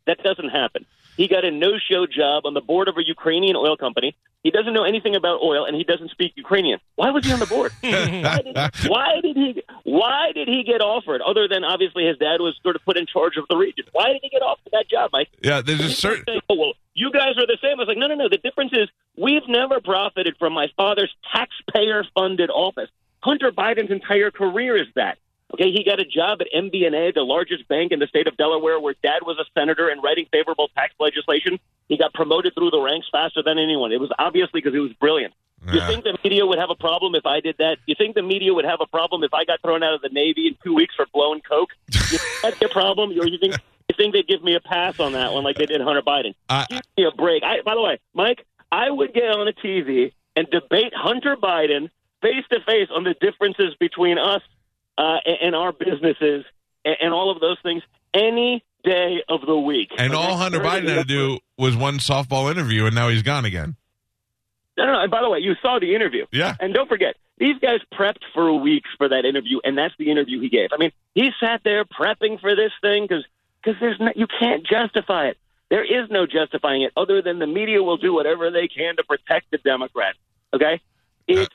That 0.06 0.22
doesn't 0.22 0.50
happen. 0.50 0.84
He 1.16 1.28
got 1.28 1.44
a 1.44 1.50
no 1.50 1.78
show 1.78 2.06
job 2.06 2.44
on 2.44 2.54
the 2.54 2.61
board 2.61 2.88
of 2.88 2.96
a 2.99 3.06
Ukrainian 3.06 3.56
oil 3.56 3.76
company. 3.76 4.16
He 4.42 4.50
doesn't 4.50 4.75
know 4.75 4.84
anything 4.84 5.14
about 5.14 5.40
oil 5.42 5.64
and 5.64 5.76
he 5.76 5.84
doesn't 5.84 6.11
speak 6.11 6.32
Ukrainian. 6.37 6.80
Why 6.96 7.11
was 7.11 7.25
he 7.25 7.32
on 7.32 7.38
the 7.38 7.46
board? 7.46 7.73
why, 7.80 8.42
did, 8.42 8.90
why 8.90 9.20
did 9.23 9.37
he 9.37 9.62
why 9.84 10.32
did 10.34 10.49
he 10.49 10.64
get 10.64 10.80
offered 10.80 11.23
other 11.23 11.49
than 11.49 11.64
obviously 11.64 12.04
his 12.04 12.18
dad 12.18 12.40
was 12.40 12.58
sort 12.62 12.76
of 12.76 12.84
put 12.84 12.96
in 12.96 13.06
charge 13.06 13.37
of 13.37 13.44
the 13.49 13.56
region? 13.56 13.84
Why 13.92 14.12
did 14.12 14.20
he 14.23 14.28
get 14.28 14.42
offered 14.42 14.70
that 14.73 14.88
job, 14.88 15.11
Mike? 15.12 15.28
Yeah, 15.42 15.62
there's 15.62 15.80
a 15.80 15.90
certain. 15.90 16.25
say, 16.26 16.40
oh, 16.50 16.56
well, 16.56 16.73
you 16.94 17.11
guys 17.11 17.38
are 17.38 17.46
the 17.46 17.58
same. 17.62 17.78
I 17.78 17.82
was 17.82 17.88
like, 17.88 17.99
no, 17.99 18.06
no, 18.08 18.16
no. 18.16 18.28
The 18.28 18.38
difference 18.38 18.73
is 18.73 18.88
we've 19.16 19.49
never 19.49 19.80
profited 19.80 20.37
from 20.38 20.52
my 20.52 20.68
father's 20.76 21.14
taxpayer-funded 21.34 22.50
office. 22.50 22.90
Hunter 23.20 23.50
Biden's 23.50 23.90
entire 23.90 24.30
career 24.30 24.76
is 24.76 24.88
that. 24.94 25.18
Okay, 25.54 25.70
he 25.70 25.84
got 25.84 26.00
a 26.00 26.04
job 26.04 26.40
at 26.40 26.49
MBNA, 26.54 27.14
the 27.14 27.23
largest 27.23 27.68
bank 27.68 27.92
in 27.92 28.00
the 28.00 28.08
state 28.08 28.26
of 28.26 28.37
Delaware, 28.37 28.80
where 28.80 28.94
dad 29.04 29.23
was 29.23 29.38
a 29.38 29.44
senator 29.58 29.88
and 29.88 30.02
writing 30.02 30.26
favorable 30.32 30.68
tax 30.75 30.94
legislation. 30.99 31.61
He 31.88 31.96
got 31.96 32.12
promoted 32.12 32.54
through 32.54 32.70
the 32.73 32.80
ranks 32.80 33.06
faster 33.12 33.40
than 33.40 33.56
anyone. 33.58 33.92
It 33.92 34.00
was 34.00 34.11
obviously 34.18 34.61
because 34.61 34.73
he 34.73 34.80
was 34.80 34.92
brilliant. 34.94 35.32
You 35.73 35.80
think 35.87 36.02
the 36.04 36.18
media 36.25 36.44
would 36.44 36.58
have 36.58 36.70
a 36.70 36.75
problem 36.75 37.14
if 37.14 37.25
I 37.25 37.38
did 37.40 37.56
that? 37.58 37.78
You 37.87 37.94
think 37.96 38.16
the 38.16 38.23
media 38.23 38.52
would 38.52 38.64
have 38.66 38.80
a 38.82 38.87
problem 38.87 39.23
if 39.23 39.32
I 39.32 39.44
got 39.46 39.62
thrown 39.62 39.82
out 39.82 39.94
of 39.94 40.02
the 40.02 40.11
Navy 40.11 40.49
in 40.49 40.56
two 40.62 40.75
weeks 40.75 40.94
for 40.94 41.06
blowing 41.14 41.40
coke? 41.40 41.70
You 42.12 42.18
think 42.18 42.23
that's 42.42 42.58
the 42.58 42.68
problem? 42.68 43.11
Or 43.12 43.26
you 43.26 43.38
think 43.38 43.54
you 43.88 43.94
think 43.96 44.12
they'd 44.12 44.26
give 44.26 44.42
me 44.42 44.56
a 44.56 44.61
pass 44.61 44.99
on 45.00 45.12
that 45.12 45.32
one 45.32 45.42
like 45.44 45.56
they 45.56 45.66
did 45.66 45.80
Hunter 45.80 46.02
Biden? 46.02 46.34
I- 46.50 46.66
give 46.68 46.82
me 46.99 47.04
a 47.04 47.12
break. 47.12 47.42
I, 47.44 47.62
by 47.62 47.75
the 47.76 47.80
way, 47.80 47.99
Mike, 48.12 48.44
I 48.73 48.90
would 48.90 49.14
get 49.14 49.25
on 49.30 49.46
a 49.49 49.52
TV 49.52 50.12
and 50.37 50.46
debate 50.50 50.92
Hunter 50.94 51.37
Biden 51.37 51.88
face 52.20 52.44
to 52.50 52.61
face 52.66 52.88
on 52.94 53.04
the 53.04 53.14
differences 53.20 53.75
between 53.80 54.18
us 54.18 54.42
uh, 54.98 55.16
and, 55.24 55.36
and 55.42 55.54
our 55.56 55.72
businesses 55.72 56.44
and, 56.84 56.96
and 57.00 57.14
all 57.14 57.30
of 57.30 57.40
those 57.40 57.58
things 57.62 57.82
any 58.12 58.64
day 58.84 59.22
of 59.28 59.40
the 59.46 59.56
week. 59.56 59.90
And 59.98 60.12
Okay? 60.14 60.22
all 60.22 60.36
Hunter 60.36 60.60
Biden 60.60 60.88
had 60.88 60.96
to 60.96 61.04
do 61.04 61.38
was 61.58 61.76
one 61.76 61.98
softball 61.98 62.50
interview, 62.50 62.86
and 62.86 62.94
now 62.94 63.08
he's 63.08 63.22
gone 63.22 63.44
again. 63.44 63.76
No, 64.76 64.86
no, 64.86 64.92
no. 64.92 65.00
And 65.02 65.10
by 65.10 65.22
the 65.22 65.30
way, 65.30 65.38
you 65.38 65.54
saw 65.62 65.78
the 65.78 65.94
interview. 65.94 66.26
Yeah. 66.32 66.54
And 66.60 66.74
don't 66.74 66.88
forget, 66.88 67.16
these 67.38 67.58
guys 67.60 67.80
prepped 67.92 68.22
for 68.34 68.52
weeks 68.60 68.90
for 68.98 69.08
that 69.08 69.24
interview, 69.24 69.60
and 69.64 69.76
that's 69.78 69.94
the 69.98 70.10
interview 70.10 70.40
he 70.40 70.48
gave. 70.48 70.70
I 70.72 70.76
mean, 70.78 70.92
he 71.14 71.30
sat 71.40 71.62
there 71.64 71.84
prepping 71.84 72.40
for 72.40 72.54
this 72.56 72.72
thing 72.80 73.04
because 73.04 73.24
because 73.62 73.80
there's 73.80 73.98
no, 73.98 74.12
you 74.14 74.26
can't 74.26 74.66
justify 74.66 75.28
it. 75.28 75.38
There 75.70 75.82
is 75.84 76.10
no 76.10 76.26
justifying 76.26 76.82
it 76.82 76.92
other 76.96 77.22
than 77.22 77.38
the 77.38 77.46
media 77.46 77.82
will 77.82 77.96
do 77.96 78.12
whatever 78.12 78.50
they 78.50 78.68
can 78.68 78.96
to 78.96 79.04
protect 79.04 79.50
the 79.50 79.58
Democrats. 79.58 80.18
Okay, 80.52 80.80
it's 81.26 81.54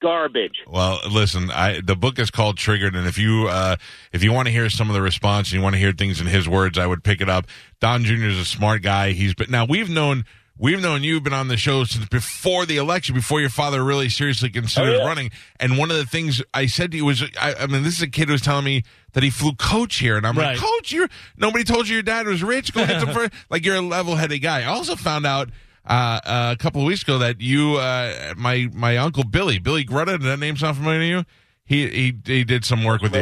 garbage. 0.00 0.56
Well, 0.66 1.00
listen, 1.10 1.50
I 1.50 1.80
the 1.80 1.96
book 1.96 2.18
is 2.18 2.30
called 2.30 2.56
Triggered, 2.56 2.94
and 2.96 3.06
if 3.06 3.18
you 3.18 3.46
uh, 3.48 3.76
if 4.12 4.22
you 4.24 4.32
want 4.32 4.46
to 4.48 4.52
hear 4.52 4.68
some 4.70 4.88
of 4.90 4.94
the 4.94 5.02
response 5.02 5.48
and 5.48 5.54
you 5.58 5.62
want 5.62 5.74
to 5.74 5.78
hear 5.80 5.92
things 5.92 6.20
in 6.20 6.26
his 6.26 6.48
words, 6.48 6.78
I 6.78 6.86
would 6.86 7.04
pick 7.04 7.20
it 7.20 7.28
up. 7.28 7.46
Don 7.80 8.04
Jr. 8.04 8.24
is 8.26 8.38
a 8.38 8.44
smart 8.44 8.82
guy. 8.82 9.12
He's 9.12 9.34
been 9.34 9.50
now 9.50 9.64
we've 9.64 9.88
known 9.90 10.24
we've 10.58 10.80
known 10.82 11.02
you've 11.02 11.22
been 11.22 11.32
on 11.32 11.48
the 11.48 11.56
show 11.56 11.84
since 11.84 12.06
before 12.08 12.66
the 12.66 12.76
election, 12.76 13.14
before 13.14 13.40
your 13.40 13.48
father 13.48 13.82
really 13.82 14.08
seriously 14.10 14.50
considered 14.50 14.96
Oh, 14.96 14.98
yeah. 14.98 15.06
running. 15.06 15.30
And 15.58 15.78
one 15.78 15.90
of 15.90 15.96
the 15.96 16.04
things 16.04 16.42
I 16.52 16.66
said 16.66 16.90
to 16.90 16.98
you 16.98 17.06
was, 17.06 17.22
I, 17.40 17.54
I 17.60 17.66
mean, 17.66 17.82
this 17.82 17.94
is 17.96 18.02
a 18.02 18.06
kid 18.08 18.26
who 18.28 18.32
was 18.32 18.42
telling 18.42 18.66
me 18.66 18.82
that 19.14 19.22
he 19.22 19.30
flew 19.30 19.52
coach 19.54 19.96
here, 19.96 20.18
and 20.18 20.26
I'm 20.26 20.36
Right. 20.36 20.58
like, 20.58 20.58
Coach, 20.58 20.92
you're 20.92 21.08
nobody 21.38 21.64
told 21.64 21.88
you 21.88 21.94
your 21.94 22.02
dad 22.02 22.26
was 22.26 22.42
rich. 22.42 22.74
Go 22.74 22.86
get 22.86 23.00
some 23.00 23.10
for 23.14 23.30
like 23.48 23.64
you're 23.64 23.76
a 23.76 23.80
level 23.80 24.16
headed 24.16 24.40
guy. 24.42 24.60
I 24.62 24.64
also 24.66 24.96
found 24.96 25.24
out. 25.26 25.48
Uh, 25.90 26.20
uh, 26.24 26.54
a 26.54 26.56
couple 26.56 26.80
of 26.80 26.86
weeks 26.86 27.02
ago, 27.02 27.18
that 27.18 27.40
you, 27.40 27.74
uh, 27.76 28.32
my 28.36 28.68
my 28.72 28.96
uncle 28.96 29.24
Billy, 29.24 29.58
Billy 29.58 29.84
Grutta, 29.84 30.12
did 30.12 30.22
that 30.22 30.38
name 30.38 30.56
sound 30.56 30.76
familiar 30.76 31.00
to 31.00 31.06
you? 31.06 31.24
He 31.64 31.88
he 31.88 32.14
he 32.24 32.44
did 32.44 32.64
some 32.64 32.84
work 32.84 33.02
with 33.02 33.12
you. 33.14 33.20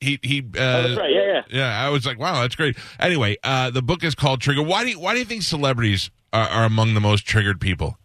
He 0.00 0.18
he. 0.22 0.40
Uh, 0.40 0.42
Oh, 0.60 0.82
that's 0.82 0.98
right. 0.98 1.10
Yeah, 1.10 1.20
yeah. 1.26 1.42
yeah, 1.50 1.86
I 1.86 1.88
was 1.88 2.04
like, 2.04 2.18
wow, 2.18 2.42
that's 2.42 2.54
great. 2.54 2.76
Anyway, 3.00 3.36
uh, 3.42 3.70
the 3.70 3.80
book 3.82 4.04
is 4.04 4.14
called 4.14 4.40
Trigger. 4.42 4.62
Why 4.62 4.84
do 4.84 4.90
you, 4.90 5.00
why 5.00 5.14
do 5.14 5.20
you 5.20 5.24
think 5.24 5.42
celebrities 5.42 6.10
are, 6.34 6.46
are 6.48 6.64
among 6.64 6.92
the 6.94 7.00
most 7.00 7.26
triggered 7.26 7.60
people? 7.60 7.96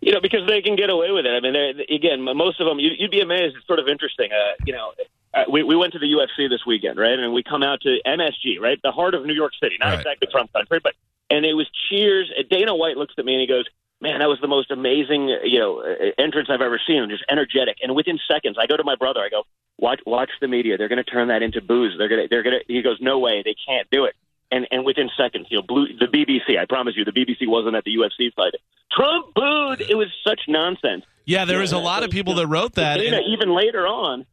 You 0.00 0.12
know, 0.12 0.20
because 0.20 0.46
they 0.46 0.60
can 0.60 0.76
get 0.76 0.90
away 0.90 1.10
with 1.12 1.24
it. 1.24 1.30
I 1.30 1.40
mean, 1.40 1.56
again, 1.88 2.20
most 2.36 2.60
of 2.60 2.66
them, 2.66 2.78
you, 2.78 2.90
you'd 2.98 3.10
be 3.10 3.20
amazed. 3.20 3.56
It's 3.56 3.66
sort 3.66 3.78
of 3.78 3.88
interesting. 3.88 4.30
Uh, 4.32 4.52
you 4.66 4.74
know, 4.74 4.92
uh, 5.32 5.44
we, 5.50 5.62
we 5.62 5.74
went 5.76 5.92
to 5.94 5.98
the 5.98 6.06
UFC 6.06 6.48
this 6.50 6.66
weekend, 6.66 6.98
right? 6.98 7.18
And 7.18 7.32
we 7.32 7.42
come 7.42 7.62
out 7.62 7.80
to 7.82 7.98
MSG, 8.06 8.60
right? 8.60 8.78
The 8.82 8.92
heart 8.92 9.14
of 9.14 9.24
New 9.24 9.32
York 9.34 9.52
City. 9.62 9.76
Not 9.80 9.86
Right. 9.90 9.98
exactly 10.00 10.28
Trump 10.30 10.52
country, 10.52 10.78
but, 10.82 10.92
and 11.30 11.44
it 11.44 11.54
was 11.54 11.68
cheers. 11.88 12.30
Dana 12.50 12.74
White 12.74 12.96
looks 12.96 13.14
at 13.18 13.24
me 13.24 13.34
and 13.34 13.40
he 13.40 13.46
goes, 13.46 13.64
man, 14.00 14.20
that 14.20 14.28
was 14.28 14.38
the 14.40 14.48
most 14.48 14.70
amazing, 14.70 15.28
you 15.44 15.58
know, 15.58 15.80
uh, 15.80 16.22
entrance 16.22 16.48
I've 16.50 16.60
ever 16.60 16.80
seen. 16.86 17.08
Just 17.08 17.24
energetic. 17.30 17.78
And 17.82 17.94
within 17.94 18.18
seconds, 18.30 18.56
I 18.60 18.66
go 18.66 18.76
to 18.76 18.84
my 18.84 18.96
brother. 18.96 19.20
I 19.20 19.30
go, 19.30 19.44
watch, 19.78 20.00
watch 20.06 20.30
the 20.40 20.48
media. 20.48 20.76
They're 20.76 20.88
going 20.88 21.02
to 21.02 21.10
turn 21.10 21.28
that 21.28 21.42
into 21.42 21.60
boos. 21.62 21.94
They're 21.96 22.08
going 22.08 22.22
to, 22.22 22.28
they're 22.28 22.42
going 22.42 22.58
to, 22.58 22.72
he 22.72 22.82
goes, 22.82 22.98
no 23.00 23.18
way. 23.18 23.42
They 23.44 23.54
can't 23.66 23.88
do 23.90 24.04
it. 24.04 24.14
And, 24.50 24.68
and 24.70 24.84
within 24.84 25.08
seconds, 25.16 25.46
you 25.48 25.58
know, 25.58 25.62
blue, 25.62 25.86
the 25.98 26.06
BBC, 26.06 26.58
I 26.60 26.66
promise 26.66 26.94
you, 26.96 27.04
the 27.04 27.12
BBC 27.12 27.48
wasn't 27.48 27.76
at 27.76 27.84
the 27.84 27.96
UFC 27.96 28.32
fight. 28.34 28.52
Trump 28.92 29.34
booed. 29.34 29.80
It 29.80 29.96
was 29.96 30.08
such 30.26 30.42
nonsense. 30.48 31.04
Yeah, 31.24 31.46
there 31.46 31.58
was 31.58 31.72
a 31.72 31.78
lot 31.78 32.02
of 32.04 32.10
people 32.10 32.34
that 32.34 32.46
wrote 32.46 32.74
that. 32.74 32.98
Dana, 32.98 33.16
and- 33.16 33.26
even 33.32 33.54
later 33.54 33.86
on, 33.86 34.26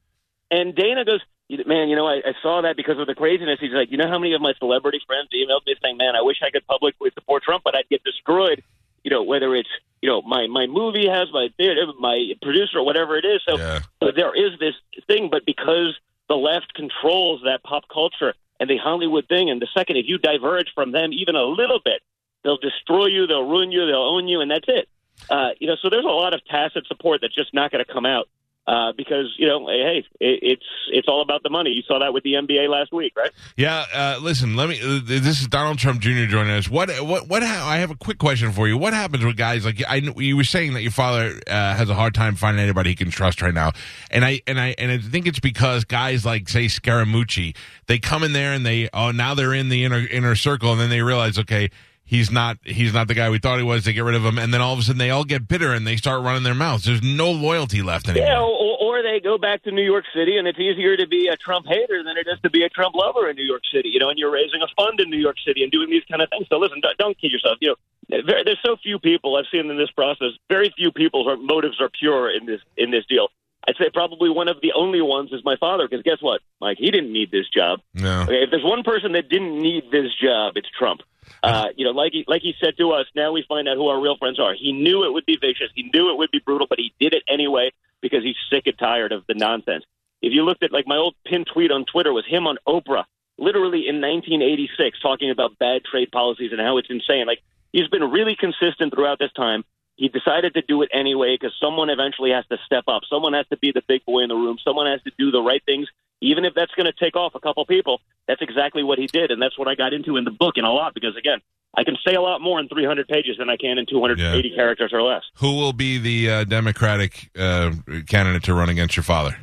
and 0.52 0.76
Dana 0.76 1.06
goes, 1.06 1.22
"Man, 1.66 1.90
you 1.90 1.96
know, 1.96 2.08
I, 2.08 2.18
I 2.18 2.34
saw 2.42 2.62
that 2.62 2.76
because 2.76 3.00
of 3.00 3.08
the 3.08 3.16
craziness." 3.16 3.60
He's 3.60 3.72
like, 3.72 3.92
"You 3.92 3.98
know 3.98 4.08
how 4.08 4.20
many 4.20 4.34
of 4.34 4.42
my 4.42 4.54
celebrity 4.60 5.00
friends 5.06 5.30
emailed 5.34 5.66
me 5.66 5.76
saying, 5.82 5.98
man, 5.98 6.16
I 6.16 6.22
wish 6.22 6.38
I 6.42 6.50
could 6.50 6.66
publicly 6.68 7.12
support 7.14 7.44
Trump, 7.44 7.64
but 7.64 7.76
I'd 7.76 7.90
get 7.90 8.04
destroyed." 8.04 8.64
You 9.04 9.12
know, 9.12 9.24
whether 9.24 9.56
it's 9.56 9.70
you 10.02 10.10
know 10.10 10.22
my 10.22 10.48
my 10.48 10.68
movie 10.68 11.08
has 11.08 11.28
my 11.34 11.50
theater, 11.58 11.86
my 12.00 12.34
producer, 12.42 12.80
or 12.80 12.86
whatever 12.86 13.18
it 13.18 13.26
is. 13.26 13.42
So 13.48 13.58
Yeah. 13.58 13.80
so 14.02 14.12
there 14.12 14.34
is 14.36 14.60
this 14.60 14.76
thing, 15.08 15.30
but 15.30 15.46
because 15.46 15.98
the 16.28 16.36
left 16.36 16.74
controls 16.74 17.42
that 17.44 17.64
pop 17.64 17.84
culture 17.92 18.34
and 18.60 18.70
the 18.70 18.78
Hollywood 18.78 19.28
thing, 19.28 19.50
and 19.50 19.62
the 19.62 19.68
second 19.74 19.98
if 19.98 20.06
you 20.08 20.18
diverge 20.18 20.72
from 20.74 20.92
them 20.92 21.12
even 21.14 21.36
a 21.36 21.44
little 21.44 21.80
bit, 21.84 22.02
they'll 22.44 22.58
destroy 22.58 23.08
you, 23.08 23.28
they'll 23.28 23.48
ruin 23.48 23.72
you, 23.72 23.86
they'll 23.86 23.98
own 23.98 24.28
you, 24.28 24.40
and 24.42 24.52
that's 24.52 24.68
it. 24.68 24.88
Uh, 25.30 25.50
you 25.60 25.68
know, 25.68 25.76
so 25.82 25.90
there's 25.90 26.06
a 26.06 26.08
lot 26.08 26.34
of 26.34 26.44
tacit 26.46 26.86
support 26.88 27.22
that's 27.22 27.36
just 27.36 27.54
not 27.54 27.72
going 27.72 27.84
to 27.84 27.92
come 27.92 28.06
out 28.06 28.28
uh, 28.68 28.92
because 28.96 29.34
you 29.38 29.48
know, 29.48 29.68
hey, 29.68 30.06
it, 30.20 30.40
it's 30.42 30.66
it's 30.92 31.08
all 31.08 31.22
about 31.22 31.42
the 31.44 31.50
money. 31.50 31.72
You 31.72 31.82
saw 31.88 32.00
that 32.00 32.14
with 32.14 32.24
the 32.24 32.34
NBA 32.34 32.70
last 32.70 32.94
week, 32.94 33.14
right? 33.18 33.32
Yeah, 33.58 33.86
uh, 33.94 34.20
listen. 34.22 34.56
Let 34.56 34.70
me. 34.70 34.80
This 35.04 35.42
is 35.42 35.48
Donald 35.48 35.80
Trump 35.80 36.00
Jr. 36.00 36.26
joining 36.26 36.52
us. 36.52 36.70
What? 36.70 36.90
What? 37.04 37.28
What? 37.28 37.42
Ha- 37.42 37.68
I 37.68 37.78
have 37.78 37.90
a 37.90 37.96
quick 37.96 38.20
question 38.20 38.52
for 38.52 38.68
you. 38.68 38.78
What 38.78 38.94
happens 38.94 39.26
with 39.26 39.36
guys 39.36 39.66
like 39.66 39.82
I? 39.88 39.96
You 39.96 40.38
were 40.38 40.44
saying 40.44 40.74
that 40.74 40.84
your 40.84 40.92
father 40.92 41.42
uh, 41.48 41.76
has 41.76 41.90
a 41.90 41.96
hard 41.96 42.14
time 42.14 42.36
finding 42.36 42.64
anybody 42.64 42.92
he 42.92 42.96
can 42.96 43.10
trust 43.10 43.42
right 43.42 43.54
now, 43.54 43.72
and 44.12 44.24
I 44.24 44.42
and 44.46 44.60
I 44.60 44.76
and 44.78 44.92
I 44.92 45.00
think 45.00 45.26
it's 45.28 45.40
because 45.40 45.84
guys 45.84 46.24
like 46.26 46.48
say 46.48 46.66
Scaramucci, 46.66 47.56
they 47.88 47.98
come 47.98 48.24
in 48.24 48.34
there 48.34 48.54
and 48.54 48.66
they 48.66 48.90
oh 48.94 49.12
now 49.12 49.34
they're 49.34 49.56
in 49.56 49.70
the 49.70 49.84
inner 49.84 50.06
inner 50.06 50.36
circle, 50.36 50.72
and 50.72 50.80
then 50.80 50.90
they 50.90 51.02
realize 51.02 51.40
okay. 51.40 51.72
He's 52.12 52.30
not. 52.30 52.58
He's 52.66 52.94
not 52.94 53.08
the 53.08 53.14
guy 53.14 53.30
we 53.30 53.40
thought 53.40 53.58
he 53.58 53.64
was. 53.64 53.86
They 53.86 53.94
get 53.94 54.04
rid 54.04 54.16
of 54.16 54.26
him, 54.26 54.38
and 54.38 54.54
then 54.54 54.60
all 54.60 54.74
of 54.74 54.80
a 54.80 54.82
sudden 54.82 54.98
they 54.98 55.12
all 55.12 55.24
get 55.24 55.48
bitter 55.48 55.72
and 55.72 55.88
they 55.88 55.96
start 55.96 56.22
running 56.22 56.44
their 56.44 56.54
mouths. 56.54 56.84
There's 56.84 57.02
no 57.02 57.32
loyalty 57.32 57.82
left 57.82 58.10
anymore. 58.10 58.28
Yeah, 58.28 58.42
or, 58.42 58.78
or 58.82 59.02
they 59.02 59.22
go 59.22 59.38
back 59.38 59.64
to 59.64 59.72
New 59.72 59.82
York 59.82 60.04
City, 60.14 60.36
and 60.36 60.46
it's 60.46 60.60
easier 60.60 60.98
to 60.98 61.08
be 61.08 61.30
a 61.30 61.38
Trump 61.38 61.68
hater 61.68 62.04
than 62.04 62.18
it 62.18 62.28
is 62.28 62.38
to 62.42 62.50
be 62.50 62.64
a 62.64 62.70
Trump 62.70 62.96
lover 62.96 63.30
in 63.30 63.38
New 63.38 63.46
York 63.46 63.62
City. 63.74 63.88
You 63.88 64.00
know, 64.00 64.10
and 64.10 64.20
you're 64.20 64.30
raising 64.30 64.62
a 64.62 64.68
fund 64.76 65.00
in 65.00 65.10
New 65.10 65.22
York 65.22 65.38
City 65.48 65.64
and 65.64 65.72
doing 65.72 65.90
these 65.90 66.04
kind 66.12 66.22
of 66.22 66.28
things. 66.30 66.48
So 66.50 66.58
listen, 66.58 66.82
don't, 66.82 66.98
don't 66.98 67.18
kid 67.18 67.32
yourself. 67.32 67.60
You 67.62 67.70
know, 68.10 68.22
there, 68.28 68.44
there's 68.44 68.60
so 68.62 68.76
few 68.84 69.00
people 69.00 69.38
I've 69.38 69.46
seen 69.50 69.72
in 69.72 69.78
this 69.78 69.92
process. 69.92 70.32
Very 70.50 70.70
few 70.76 70.92
people's 70.92 71.40
motives 71.42 71.80
are 71.80 71.90
pure 71.98 72.30
in 72.30 72.46
this 72.46 72.60
in 72.76 72.92
this 72.92 73.06
deal. 73.06 73.30
I'd 73.66 73.78
say 73.78 73.90
probably 73.90 74.30
one 74.30 74.50
of 74.50 74.58
the 74.62 74.74
only 74.76 75.02
ones 75.02 75.32
is 75.32 75.46
my 75.46 75.56
father. 75.56 75.88
Because 75.88 76.04
guess 76.04 76.18
what, 76.20 76.42
Mike? 76.60 76.76
He 76.78 76.92
didn't 76.92 77.14
need 77.14 77.32
this 77.32 77.48
job. 77.48 77.80
No. 77.94 78.24
Okay, 78.24 78.44
if 78.44 78.52
there's 78.52 78.66
one 78.66 78.84
person 78.84 79.14
that 79.14 79.30
didn't 79.30 79.58
need 79.58 79.86
this 79.94 80.14
job, 80.22 80.58
it's 80.58 80.68
Trump. 80.78 81.04
Uh, 81.44 81.70
you 81.76 81.86
know, 81.86 81.92
like 81.92 82.12
he, 82.12 82.24
like 82.28 82.42
he 82.42 82.54
said 82.64 82.78
to 82.78 82.92
us, 82.92 83.08
now 83.16 83.32
we 83.32 83.44
find 83.48 83.68
out 83.68 83.76
who 83.76 83.88
our 83.88 84.00
real 84.00 84.18
friends 84.18 84.40
are. 84.40 84.54
He 84.54 84.72
knew 84.72 85.04
it 85.06 85.12
would 85.12 85.26
be 85.26 85.38
vicious. 85.38 85.70
He 85.74 85.90
knew 85.94 86.12
it 86.12 86.18
would 86.18 86.32
be 86.32 86.40
brutal, 86.40 86.68
but 86.68 86.78
he 86.78 86.94
did 87.00 87.14
it 87.14 87.24
anyway 87.28 87.72
because 88.02 88.24
he's 88.24 88.36
sick 88.52 88.68
and 88.68 88.78
tired 88.78 89.12
of 89.12 89.26
the 89.28 89.34
nonsense. 89.34 89.84
If 90.22 90.34
you 90.34 90.44
looked 90.44 90.64
at 90.64 90.72
like 90.72 90.86
my 90.86 90.98
old 90.98 91.16
pinned 91.26 91.48
tweet 91.52 91.72
on 91.72 91.86
Twitter 91.86 92.14
was 92.14 92.26
him 92.28 92.46
on 92.46 92.58
Oprah, 92.68 93.06
literally 93.40 93.88
in 93.88 94.02
1986, 94.02 95.00
talking 95.02 95.32
about 95.32 95.58
bad 95.58 95.84
trade 95.84 96.12
policies 96.12 96.52
and 96.52 96.62
how 96.62 96.78
it's 96.78 96.90
insane. 96.90 97.26
Like 97.26 97.42
he's 97.72 97.88
been 97.88 98.12
really 98.12 98.36
consistent 98.36 98.94
throughout 98.94 99.18
this 99.18 99.34
time. 99.34 99.64
He 99.96 100.10
decided 100.10 100.54
to 100.54 100.62
do 100.62 100.82
it 100.84 100.90
anyway 100.94 101.38
because 101.40 101.56
someone 101.60 101.90
eventually 101.90 102.32
has 102.32 102.46
to 102.48 102.58
step 102.66 102.86
up. 102.88 103.02
Someone 103.10 103.34
has 103.34 103.48
to 103.50 103.58
be 103.58 103.72
the 103.72 103.84
big 103.88 104.06
boy 104.06 104.22
in 104.22 104.30
the 104.30 104.36
room. 104.36 104.58
Someone 104.64 104.88
has 104.88 105.02
to 105.04 105.12
do 105.18 105.32
the 105.32 105.42
right 105.42 105.62
things, 105.66 105.88
even 106.22 106.46
if 106.46 106.54
that's 106.54 106.72
going 106.76 106.86
to 106.86 106.94
take 106.94 107.16
off 107.16 107.34
a 107.36 107.40
couple 107.40 107.66
people. 107.66 108.00
That's 108.28 108.42
exactly 108.42 108.84
what 108.84 108.98
he 109.00 109.08
did, 109.08 109.32
and 109.32 109.42
that's 109.42 109.58
what 109.58 109.68
I 109.68 109.76
got 109.76 109.94
into 109.94 110.16
in 110.18 110.24
the 110.24 110.32
book 110.32 110.56
and 110.58 110.66
a 110.66 110.70
lot 110.70 110.94
because 110.94 111.18
again, 111.18 111.40
I 111.76 111.84
can 111.84 111.98
say 112.06 112.16
a 112.16 112.22
lot 112.22 112.40
more 112.42 112.60
in 112.60 112.68
300 112.68 113.08
pages 113.08 113.38
than 113.38 113.50
I 113.50 113.58
can 113.58 113.78
in 113.78 113.86
280 113.86 114.48
Yeah. 114.50 114.56
characters 114.56 114.92
or 114.94 115.02
less. 115.02 115.24
Who 115.36 115.56
will 115.58 115.74
be 115.74 115.98
the 115.98 116.30
uh, 116.30 116.44
Democratic 116.44 117.30
uh, 117.38 117.72
candidate 118.08 118.44
to 118.44 118.54
run 118.54 118.70
against 118.70 118.96
your 118.96 119.04
father? 119.04 119.38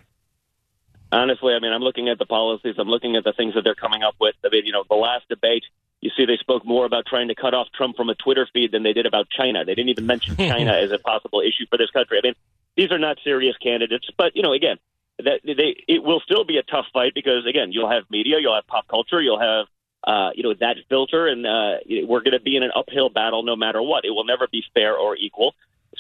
Honestly, 1.10 1.54
I 1.54 1.58
mean, 1.58 1.72
I'm 1.72 1.80
looking 1.82 2.08
at 2.10 2.18
the 2.18 2.26
policies. 2.26 2.74
I'm 2.78 2.88
looking 2.88 3.16
at 3.16 3.24
the 3.24 3.32
things 3.32 3.54
that 3.54 3.62
they're 3.64 3.74
coming 3.74 4.02
up 4.02 4.14
with. 4.20 4.34
I 4.44 4.48
mean, 4.50 4.66
you 4.66 4.72
know, 4.72 4.84
the 4.88 4.94
last 4.94 5.26
debate, 5.28 5.64
you 6.02 6.10
see, 6.16 6.26
they 6.26 6.36
spoke 6.36 6.66
more 6.66 6.84
about 6.84 7.06
trying 7.06 7.28
to 7.28 7.34
cut 7.34 7.54
off 7.54 7.68
Trump 7.74 7.96
from 7.96 8.10
a 8.10 8.14
Twitter 8.14 8.46
feed 8.52 8.72
than 8.72 8.82
they 8.82 8.92
did 8.92 9.06
about 9.06 9.28
China. 9.30 9.64
They 9.64 9.74
didn't 9.74 9.88
even 9.88 10.06
mention 10.06 10.36
China 10.36 10.72
as 10.72 10.92
a 10.92 10.98
possible 10.98 11.40
issue 11.40 11.64
for 11.70 11.78
this 11.78 11.90
country. 11.90 12.18
I 12.18 12.26
mean, 12.26 12.34
these 12.76 12.92
are 12.92 12.98
not 12.98 13.16
serious 13.24 13.56
candidates, 13.56 14.08
but 14.18 14.36
you 14.36 14.42
know, 14.42 14.52
again, 14.52 14.76
that 15.18 15.40
they 15.44 15.76
it 15.88 16.02
will 16.02 16.20
still 16.20 16.44
be 16.44 16.58
a 16.58 16.62
tough 16.62 16.86
fight 16.92 17.12
because 17.14 17.46
again, 17.46 17.72
you'll 17.72 17.90
have 17.90 18.04
media, 18.10 18.36
you'll 18.40 18.54
have 18.54 18.66
pop 18.66 18.86
culture, 18.88 19.20
you'll 19.20 19.40
have 19.40 19.66
uh, 20.06 20.30
you 20.34 20.42
know 20.42 20.54
that 20.60 20.76
filter, 20.88 21.26
and 21.26 21.46
uh, 21.46 21.78
we're 22.06 22.20
going 22.20 22.32
to 22.32 22.40
be 22.40 22.56
in 22.56 22.62
an 22.62 22.70
uphill 22.74 23.10
battle 23.10 23.42
no 23.42 23.56
matter 23.56 23.82
what. 23.82 24.04
It 24.04 24.10
will 24.10 24.24
never 24.24 24.46
be 24.50 24.62
fair 24.74 24.96
or 24.96 25.16
equal. 25.16 25.54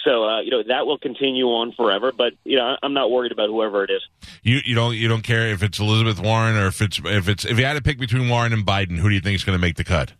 So 0.04 0.24
uh, 0.24 0.40
you 0.40 0.50
know 0.50 0.62
that 0.68 0.86
will 0.86 0.98
continue 0.98 1.46
on 1.46 1.72
forever. 1.72 2.12
But 2.16 2.34
you 2.44 2.56
know, 2.56 2.76
I'm 2.82 2.94
not 2.94 3.10
worried 3.10 3.32
about 3.32 3.48
whoever 3.48 3.84
it 3.84 3.90
is. 3.90 4.02
You 4.42 4.60
you 4.64 4.74
don't 4.74 4.94
you 4.94 5.08
don't 5.08 5.22
care 5.22 5.48
if 5.48 5.62
it's 5.62 5.80
Elizabeth 5.80 6.20
Warren 6.20 6.56
or 6.56 6.66
if 6.66 6.80
it's 6.80 7.00
if 7.04 7.28
it's 7.28 7.44
if 7.44 7.58
you 7.58 7.64
had 7.64 7.74
to 7.74 7.82
pick 7.82 7.98
between 7.98 8.28
Warren 8.28 8.52
and 8.52 8.64
Biden, 8.64 8.98
who 8.98 9.08
do 9.08 9.14
you 9.14 9.20
think 9.20 9.34
is 9.34 9.44
going 9.44 9.58
to 9.58 9.60
make 9.60 9.76
the 9.76 9.84
cut? 9.84 10.12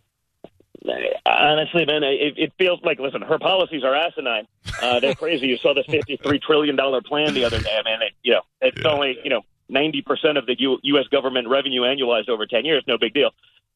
Honestly, 1.25 1.85
man, 1.85 2.03
it, 2.03 2.33
it 2.37 2.53
feels 2.57 2.79
like 2.83 2.99
listen, 2.99 3.21
her 3.21 3.37
policies 3.39 3.83
are 3.83 3.93
asinine. 3.95 4.47
Uh, 4.81 4.99
they're 4.99 5.15
crazy. 5.23 5.47
You 5.47 5.57
saw 5.57 5.73
the 5.73 5.83
fifty-three 5.83 6.39
trillion 6.39 6.75
dollar 6.75 7.01
plan 7.01 7.33
the 7.33 7.45
other 7.45 7.59
day. 7.59 7.79
Man, 7.85 8.01
it, 8.01 8.13
you 8.23 8.33
know, 8.33 8.41
it's 8.61 8.77
Yeah. 8.83 8.91
only 8.91 9.17
you 9.23 9.29
know 9.29 9.41
ninety 9.67 10.01
percent 10.01 10.37
of 10.37 10.45
the 10.45 10.55
U- 10.59 10.79
U.S. 10.83 11.07
government 11.07 11.47
revenue 11.47 11.81
annualized 11.81 12.29
over 12.29 12.45
ten 12.45 12.65
years. 12.65 12.83
No 12.87 12.97
big 12.97 13.13
deal. 13.13 13.31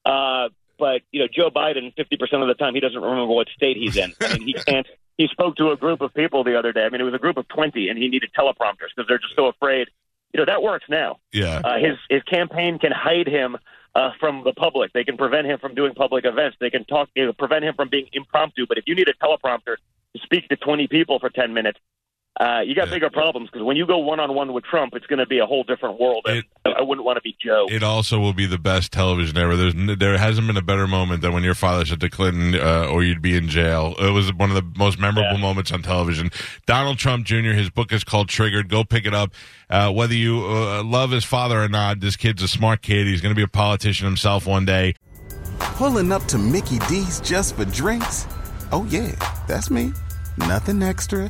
Uh, 0.06 0.50
but 0.80 1.02
you 1.12 1.20
know, 1.20 1.28
Joe 1.32 1.50
Biden, 1.50 1.94
fifty 1.96 2.18
percent 2.18 2.42
of 2.42 2.48
the 2.48 2.56
time, 2.56 2.74
he 2.74 2.80
doesn't 2.80 3.02
remember 3.02 3.28
what 3.34 3.48
state 3.56 3.78
he's 3.78 3.98
in. 3.98 4.14
I 4.22 4.38
mean, 4.38 4.48
he 4.48 4.54
can't. 4.68 4.88
He 5.18 5.28
spoke 5.28 5.56
to 5.58 5.70
a 5.72 5.78
group 5.78 6.02
of 6.02 6.14
people 6.14 6.44
the 6.44 6.58
other 6.58 6.74
day. 6.74 6.86
I 6.86 6.90
mean, 6.90 7.00
it 7.02 7.06
was 7.06 7.14
a 7.14 7.20
group 7.20 7.38
of 7.38 7.48
twenty, 7.48 7.90
and 7.90 7.98
he 8.00 8.08
needed 8.08 8.32
teleprompters 8.38 8.90
because 8.96 9.08
they're 9.08 9.20
just 9.20 9.36
so 9.36 9.46
afraid. 9.48 9.90
You 10.34 10.40
know, 10.40 10.46
that 10.46 10.64
works 10.64 10.86
now. 10.90 11.20
Yeah. 11.32 11.62
Uh, 11.64 11.78
his 11.78 11.98
his 12.10 12.24
campaign 12.24 12.80
can 12.80 12.92
hide 12.92 13.28
him 13.28 13.58
uh, 13.96 14.12
from 14.20 14.44
the 14.44 14.54
public. 14.54 14.92
They 14.94 15.04
can 15.04 15.18
prevent 15.18 15.48
him 15.48 15.60
from 15.60 15.76
doing 15.76 15.94
public 15.94 16.26
events. 16.26 16.58
They 16.60 16.70
can 16.70 16.86
talk, 16.86 17.10
you 17.16 17.26
know, 17.26 17.34
prevent 17.34 17.64
him 17.64 17.76
from 17.76 17.90
being 17.90 18.08
impromptu. 18.14 18.66
But 18.68 18.78
if 18.78 18.86
you 18.88 18.96
need 18.96 19.08
a 19.08 19.14
teleprompter 19.14 19.76
to 20.16 20.22
speak 20.24 20.50
to 20.50 20.56
20 20.56 20.88
people 20.88 21.20
for 21.20 21.30
10 21.30 21.54
minutes, 21.54 21.80
uh, 22.40 22.62
you 22.66 22.74
got 22.76 22.88
Yeah. 22.88 22.94
bigger 22.96 23.10
problems 23.10 23.50
because 23.52 23.64
when 23.64 23.78
you 23.78 23.86
go 23.86 24.00
one 24.00 24.20
on 24.20 24.34
one 24.34 24.54
with 24.54 24.64
Trump, 24.64 24.94
it's 24.96 25.06
going 25.06 25.20
to 25.20 25.26
be 25.28 25.40
a 25.40 25.46
whole 25.46 25.64
different 25.64 26.00
world. 26.00 26.22
And 26.28 26.38
It- 26.40 26.46
I 26.66 26.82
wouldn't 26.82 27.06
want 27.06 27.18
to 27.18 27.22
be 27.22 27.36
Joe. 27.44 27.68
It 27.70 27.84
also 27.84 28.20
will 28.20 28.34
be 28.34 28.46
the 28.48 28.58
best 28.58 28.92
television 28.92 29.38
ever. 29.38 29.56
There's 29.56 29.74
there 30.00 30.18
hasn't 30.18 30.48
been 30.48 30.58
a 30.58 30.62
better 30.62 30.88
moment 30.88 31.22
than 31.22 31.32
when 31.34 31.44
your 31.44 31.54
father 31.54 31.86
said 31.86 32.00
to 32.00 32.10
Clinton, 32.10 32.56
uh, 32.56 32.88
"Or 32.90 33.04
you'd 33.04 33.22
be 33.22 33.36
in 33.38 33.48
jail." 33.50 33.94
It 34.00 34.10
was 34.12 34.34
one 34.34 34.50
of 34.50 34.56
the 34.56 34.66
most 34.78 34.98
memorable 34.98 35.34
Yeah. 35.36 35.42
moments 35.42 35.72
on 35.72 35.82
television. 35.84 36.32
Donald 36.66 36.98
Trump 36.98 37.26
Jr. 37.26 37.52
His 37.52 37.70
book 37.70 37.94
is 37.94 38.04
called 38.04 38.30
Triggered. 38.30 38.70
Go 38.70 38.84
pick 38.84 39.06
it 39.06 39.14
up. 39.14 39.32
Uh, 39.70 39.92
whether 39.92 40.16
you 40.16 40.44
uh, 40.46 40.82
love 40.84 41.12
his 41.12 41.24
father 41.24 41.62
or 41.62 41.68
not, 41.70 42.00
this 42.00 42.16
kid's 42.16 42.42
a 42.42 42.48
smart 42.48 42.82
kid. 42.82 43.06
He's 43.08 43.22
going 43.22 43.32
to 43.34 43.38
be 43.38 43.44
a 43.44 43.48
politician 43.48 44.06
himself 44.06 44.48
one 44.48 44.66
day. 44.66 44.96
Pulling 45.60 46.12
up 46.12 46.24
to 46.28 46.38
Mickey 46.38 46.80
D's 46.90 47.20
just 47.22 47.56
for 47.56 47.66
drinks? 47.66 48.26
Oh, 48.72 48.86
yeah, 48.90 49.12
that's 49.48 49.70
me. 49.70 49.92
Nothing 50.38 50.82
extra, 50.82 51.30